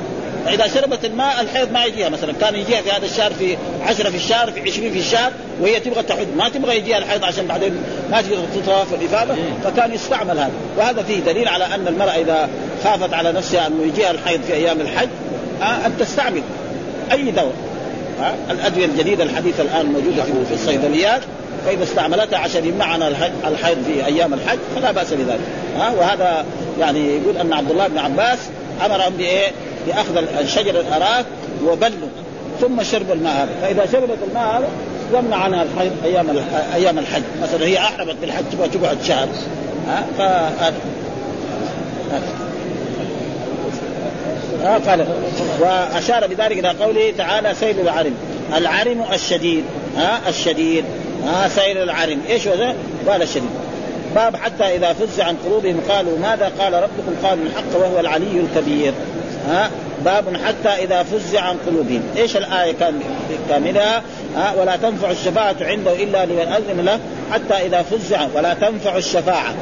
[0.46, 2.32] فاذا شربت الماء الحيض ما يجيها مثلا.
[2.40, 3.56] كان يجيها في هذا الشهر في
[3.86, 7.46] 10 في الشهر في 20 في الشهر وهي تبغى تحج ما تبغى يجيها الحيض عشان
[7.46, 7.72] بعدين
[8.10, 10.50] ما تقدر تطوف الافاضه فكان يستعمل هذا.
[10.78, 12.48] وهذا فيه دليل على أن المرأة إذا
[12.84, 15.08] خافت على نفسها أنه يجيها الحيض في أيام الحج
[15.62, 16.42] أن تستعمل
[17.12, 17.54] أي دواء.
[18.50, 21.22] الأدوية الجديدة الحديثه الآن موجوده في الصيدليات.
[21.66, 23.08] فإذا استعملتها عشان يمنعنا
[23.48, 25.40] الحيض في أيام الحج فلا بأس بذلك.
[25.78, 26.44] ها؟ وهذا
[26.80, 28.38] يعني يقول أن عبد الله بن عباس
[28.86, 29.48] أمرهم بإيه؟
[29.86, 31.24] بأخذ الشجر الاراك
[31.64, 32.08] وبلوا
[32.60, 33.50] ثم شرب الماء هذا.
[33.62, 34.68] فإذا شربت الماء هذا
[35.18, 36.26] يمنع عنها الحيض أيام
[36.74, 37.22] أيام الحج.
[37.42, 39.28] مثلا هي احرمت بالحج تبغى تقعد شهر
[39.88, 40.20] ها؟ ف
[45.60, 48.14] وأشار بذلك إلى قوله تعالى سيل العرم.
[48.56, 49.64] العرم الشديد.
[49.96, 50.84] ها؟ الشديد.
[51.26, 52.74] ها سيل العرم إيش هو
[53.08, 53.50] قال الشديد
[54.14, 58.92] باب حتى إذا فز عن قلوبهم قالوا ماذا قال ربكم؟ قالوا الحق وهو العلي الكبير.
[59.48, 59.70] ها؟
[60.04, 62.02] باب حتى إذا فز عن قلوبهم.
[62.16, 63.00] إيش الآية كان
[63.48, 64.02] كاملها
[64.36, 67.00] ها؟ ولا تنفع الشفاعة عنده إلا لمن اذن له
[67.32, 69.54] حتى إذا فز ولا تنفع الشفاعة.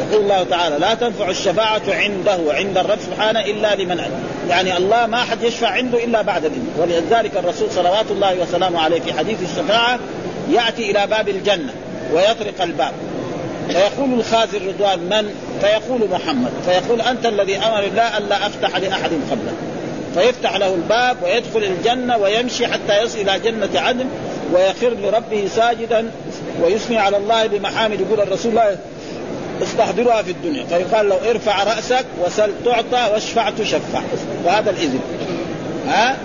[0.00, 4.24] يقول الله تعالى لا تنفع الشفاعة عنده عند الرب سبحانه إلا لمن أذن.
[4.48, 9.00] يعني الله ما حد يشفع عنده إلا بعد الإذن ولذلك الرسول صلوات الله وسلامه عليه
[9.00, 9.98] في حديث الشفاعة
[10.50, 11.72] يأتي إلى باب الجنة
[12.12, 12.92] ويطرق الباب.
[13.68, 16.50] فيقول الخازن رضوان من؟ فيقول محمد.
[16.66, 19.54] فيقول أنت الذي أمر الله ألا أفتح لأحد قبلك.
[20.14, 24.06] فيفتح له الباب ويدخل الجنة ويمشي حتى يصل إلى جنة عدن
[24.52, 26.10] ويخر لربه ساجدا
[26.62, 28.00] ويثني على الله بمحامد.
[28.00, 28.76] يقول الرسول لا
[29.62, 30.64] استحضرها في الدنيا.
[30.64, 34.00] فيقال له ارفع رأسك وسل تعطى واشفع تشفع.
[34.44, 35.00] وهذا الإذن.
[35.88, 36.16] ها؟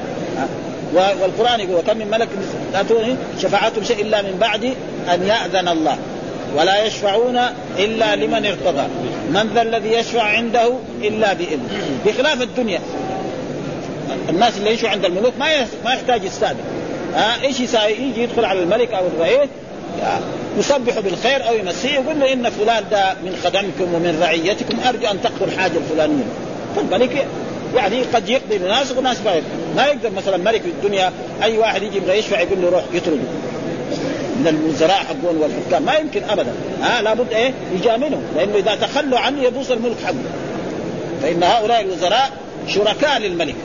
[0.94, 2.28] والقرآن يقول وكم من ملك
[2.74, 4.64] لا تغني شفاعتهم شيء إلا من بعد
[5.14, 5.98] أن يأذن الله.
[6.56, 7.40] ولا يشفعون
[7.78, 8.88] إلا لمن ارتضى.
[9.30, 11.68] من ذا الذي يشفع عنده إلا بإذن
[12.06, 12.80] بخلاف الدنيا.
[14.30, 15.46] الناس اللي يعيشوا عند الملوك ما
[15.86, 16.58] ما يحتاج يستأذن.
[17.16, 19.50] ها إيش يساوي؟ يجي يدخل على الملك أو الرئيس
[20.58, 25.22] يصبح بالخير أو يمسيه يقول له إن فلان ده من خدمكم ومن رعيتكم أرجو أن
[25.22, 26.24] تقضوا الحاجة الفلانية.
[26.76, 27.28] فالملك
[27.76, 29.42] يعني قد يقضي لناس وناس ما
[29.76, 31.12] ما يقدر مثلا ملك في الدنيا
[31.44, 33.18] أي واحد يجي يبغى يشفع يقول له روح يطرده.
[34.40, 35.84] من الوزراء حقون والحكام.
[35.84, 36.54] ما يمكن ابدا.
[36.82, 38.24] ها لابد إيه؟ يجاملهم.
[38.36, 40.16] لأنه إذا تخلوا عنه يبوس الملك حقه.
[41.22, 42.32] فإن هؤلاء الوزراء
[42.68, 43.56] شركاء للملك.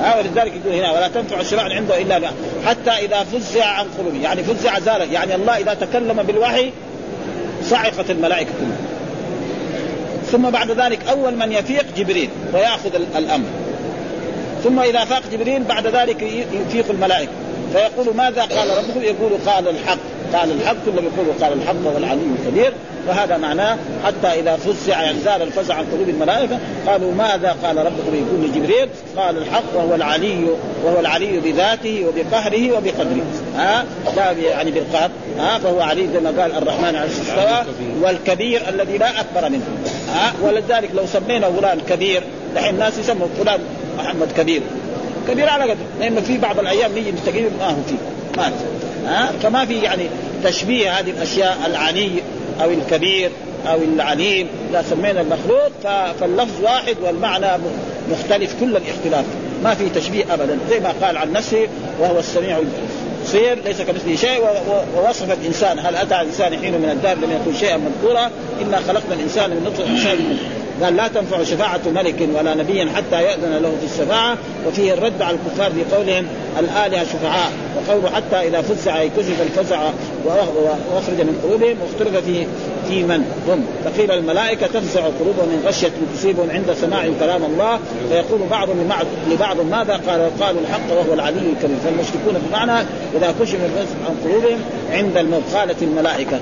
[0.00, 2.30] ها ولذلك يقول هنا ولا تنفع الشفاعة عنده إلا لا
[2.66, 6.70] حتى إذا فزع عن قلوبه يعني فزع زال يعني الله إذا تكلم بالوحي
[7.64, 8.85] صعقت الملائكة كلها.
[10.32, 13.46] ثم بعد ذلك أول من يفيق جبريل ويأخذ الأمر.
[14.64, 16.22] ثم إذا فاق جبريل بعد ذلك
[16.52, 17.30] يفيق الملائكة.
[17.72, 19.98] فيقول ماذا قال ربكم يقول قال الحق.
[20.32, 20.76] قال الحق.
[20.86, 22.72] كلهم يقولوا قال الحق وهو العلي الكبير.
[23.08, 28.14] وهذا معناه حتى إذا فزع يعني زال الفزع عن قلوب الملائكة قالوا ماذا قال ربكم؟
[28.14, 30.46] يقول لجبريل قال الحق وهو العلي
[30.84, 33.24] وهو العلي بذاته وبقهره وبقدره.
[33.56, 33.84] ها؟
[34.16, 35.10] لا يعني بالقهر.
[35.38, 37.64] ها؟ فهو علي زي ما قال الرحمن على استوى
[38.02, 39.64] والكبير الذي لا أكبر منه.
[40.16, 42.22] ها؟ ولذلك لو سمينا فلان كبير
[42.54, 43.60] دحين الناس يسموا فلان
[43.98, 44.62] محمد كبير.
[45.28, 47.96] كبير على قدر لأنه في بعض الأيام نيجي نستقيم ما هو فيه.
[48.42, 48.52] مات
[49.06, 50.06] ها؟ فما في يعني
[50.44, 52.10] تشبيه هذه الأشياء العلي
[52.62, 53.30] أو الكبير
[53.66, 54.48] أو العليم.
[54.70, 55.70] إذا سمينا المخلوق
[56.20, 57.46] فاللفظ واحد والمعنى
[58.10, 59.24] مختلف كل الاختلاف.
[59.64, 60.58] ما في تشبيه ابدا.
[60.70, 61.68] زي ما قال عن نفسه
[62.00, 62.95] وهو السميع البصير.
[63.34, 64.40] ليس كمثله شيء
[64.96, 68.30] ووصف الإنسان هل أتى الإنسان حين من الدار لم يكن شيئا مذكورا؟
[68.62, 70.65] إنا خلقنا الإنسان من نطفة.
[70.82, 75.36] قال لا تنفع شفاعة ملك ولا نبي حتى يأذن له في الشفاعة وفيه الرد على
[75.36, 76.26] الكفار في قولهم
[76.58, 79.80] الآلهة شفعاء وقوله حتى إذا فزع كشف الفزع
[80.24, 82.46] وأخرج من قلوبهم واختلف في
[82.88, 83.64] في من هم.
[83.84, 88.92] فقيل الملائكة تفزع قلوبهم من غشية تصيبهم عند سماع كلام الله فيقول بعضهم
[89.30, 94.58] لبعض ماذا؟ قال قالوا الحق وهو العلي الكريم فالمشركون بمعنى إذا كشف الفزع عن قلوبهم
[94.92, 96.40] عند الموت قالت الملائكة.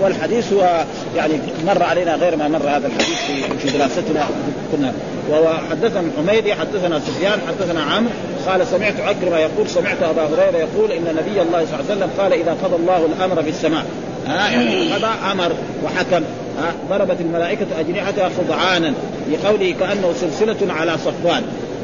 [0.00, 0.84] والحديث هو
[1.16, 1.32] يعني
[1.66, 4.26] مر علينا غير ما مر هذا الحديث في في دراستنا.
[4.72, 4.92] كنا
[5.30, 8.10] وهو حدثنا حميدي حدثنا سفيان حدثنا عمرو.
[8.46, 12.10] قال سمعت عكرمة يقول سمعت أبا هريرة يقول إن نبي الله صلى الله عليه وسلم
[12.18, 13.84] قال إذا قضى الله الأمر في السماء
[14.26, 15.52] ها يعني قضى أمر
[15.84, 16.24] وحكم.
[16.58, 18.94] ها ضربت الملائكة أجنحتها خضعانا.
[19.32, 21.42] لقوله كأنه سلسلة على صفوان.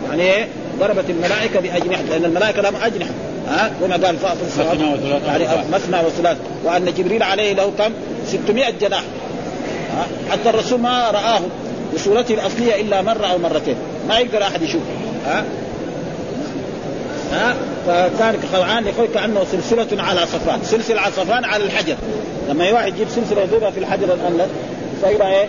[0.09, 0.47] يعني إيه؟
[0.81, 3.11] ضربت الملائكة بأجنحة لأن الملائكة لهم اجنحه
[3.49, 4.75] ها؟ كما قال في الصلاه
[5.27, 7.93] يعني مثنى وثلاث وأن جبريل عليه له كم؟
[8.27, 9.03] 600 جناح.
[10.31, 11.41] حتى الرسول ما رآه
[11.95, 13.77] بصورته الأصلية إلا مرة أو مرتين.
[14.09, 14.85] ما يقدر أحد يشوفه
[15.27, 15.45] ها؟
[17.33, 17.55] ها؟
[17.87, 21.97] فكان خلعان يقول كأنه سلسلة على صفان سلسلة على صفان على الحجر.
[22.49, 24.51] لما واحد يجيب سلسلة يضربها في الحجر الانلس
[25.03, 25.47] فإذا إيه؟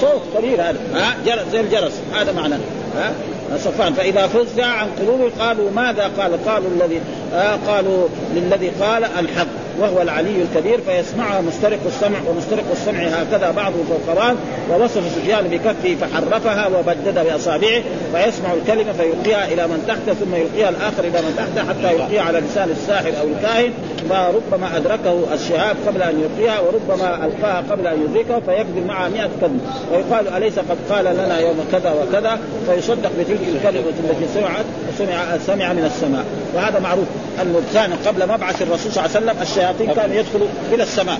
[0.00, 0.78] صوت قليل هذا.
[0.94, 2.58] ها؟ جرس زي الجرس هذا معناه.
[2.96, 3.12] ها؟
[3.58, 7.00] صفان فإذا فزع عن قلوب قالوا ماذا؟ قال قالوا الذي
[7.34, 9.61] آه قالوا للذي قال الحق.
[9.80, 14.36] وهو العلي الكبير فيسمعها مسترق السمع ومسترق السمع هكذا بعضه فوق بعض
[14.70, 17.82] ووصف سفيان بكفه فحرفها وبدد بأصابعه
[18.14, 22.40] فيسمع الكلمة فيلقيها إلى من تحته ثم يلقيها الآخر إلى من تحته حتى يلقيها على
[22.40, 23.72] لسان الساحر أو الكاهن
[24.10, 29.60] فربما أدركه الشهاب قبل أن يلقيها وربما ألقاها قبل أن يدركه فيكذب معها 100 كذب
[29.92, 34.64] ويقال أليس قد قال لنا يوم كذا وكذا؟ فيصدق بتلك الكلمة التي سمعت
[34.98, 36.24] سمع سمع من السماء.
[36.54, 37.06] وهذا معروف.
[37.42, 41.18] انه كان قبل مبعث الرسول صلى الله عليه وسلم الشياطين كانوا يدخلوا إلى السماء.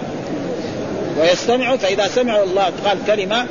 [1.20, 3.46] ويستمعوا فإذا سمعوا الله قال كلمة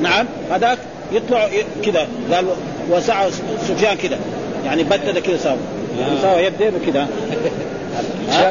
[0.00, 0.78] نعم هذاك
[1.12, 1.48] يطلع
[1.84, 2.44] كذا قال
[2.90, 3.30] وسع
[3.68, 4.18] سفيان كذا
[4.64, 5.58] يعني بدد كذا ساوى
[6.00, 7.08] يعني ساوى وكذا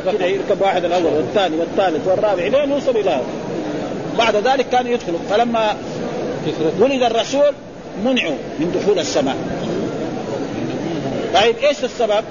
[0.05, 3.22] كذا يركب واحد الأول والثاني والثالث والرابع لين يوصل إلى
[4.18, 5.76] بعد ذلك كانوا يدخلوا فلما
[6.80, 7.51] ولد الرسول
[8.05, 9.36] منعوا من دخول السماء.
[11.34, 12.24] طيب إيش السبب؟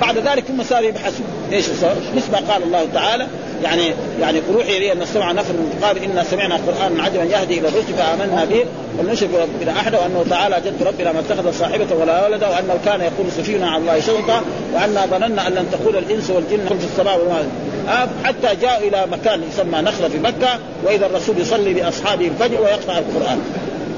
[0.00, 3.26] بعد ذلك هم صاروا يبحثوا إيش السبب؟ مثل ما قال الله تعالى
[3.64, 7.94] يعني يعني اوحي لي أن استمع نفر قال انا سمعنا قرانا عجبا يهدي إلى الرشد
[7.98, 8.64] فآمنا به.
[8.98, 13.32] ولنشرك بربنا أحدا وأنه تعالى جد ربنا ما اتخذ صاحبة ولا ولدا وانه كان يقول
[13.36, 14.42] سفينا على الله شوطا
[14.74, 17.46] وانا ظننا أن لن تقول الإنس والجن في السماء
[17.88, 22.98] آه حتى جاءوا إلى مكان يسمى نخلة في مكة وإذا الرسول يصلي بأصحابه الفجر ويقرأ
[22.98, 23.38] القرآن.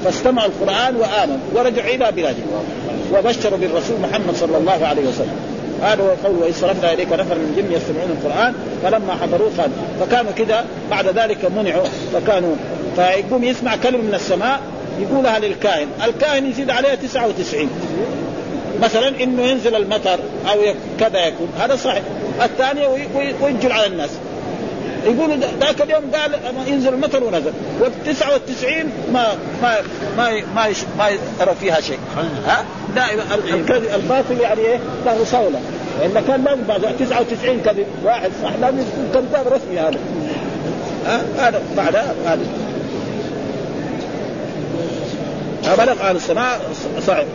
[0.05, 2.65] فاستمعوا القرآن وامنوا ورجعوا إلى بلادهم.
[3.13, 5.58] وبشروا بالرسول محمد صلى الله عليه وسلم.
[5.83, 8.53] هذا هو قول واذ صرفنا اليك نفر من الجن يستمعون القرآن
[8.83, 12.55] فلما حضروه قال فكانوا كذا بعد ذلك منعوا فكانوا
[12.95, 14.59] فيقوم يسمع كلمة من السماء
[14.99, 17.69] يقولها للكاهن، الكاهن يزيد عليها 99
[18.81, 20.19] مثلا إنه ينزل المطر
[20.51, 22.03] أو كذا يكون هذا صحيح.
[22.41, 22.87] الثانية
[23.41, 24.09] وينجل على الناس.
[25.05, 26.31] يقولوا ذاك اليوم قال
[26.67, 28.71] ينزل المطر ونزل وال 99
[29.13, 29.27] ما
[29.61, 29.77] ما
[30.17, 31.09] ما ما ما
[31.41, 31.99] يرى فيها شيء.
[32.47, 32.65] ها؟
[32.95, 33.23] دائما
[33.95, 35.59] الباطل يعني إيه؟ له صولة.
[36.01, 39.99] والا كان لازم بعد 99 كذب واحد صح لازم يكون كذاب رسمي هذا.
[41.05, 42.39] ها؟ هذا بعد هذا
[45.77, 46.59] بلغ أهل السماء
[47.07, 47.25] صعب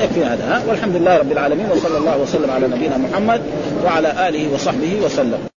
[0.00, 3.40] يكفي هذا ها؟ والحمد لله رب العالمين وصلى الله وسلم على نبينا محمد
[3.84, 5.55] وعلى آله وصحبه وسلم.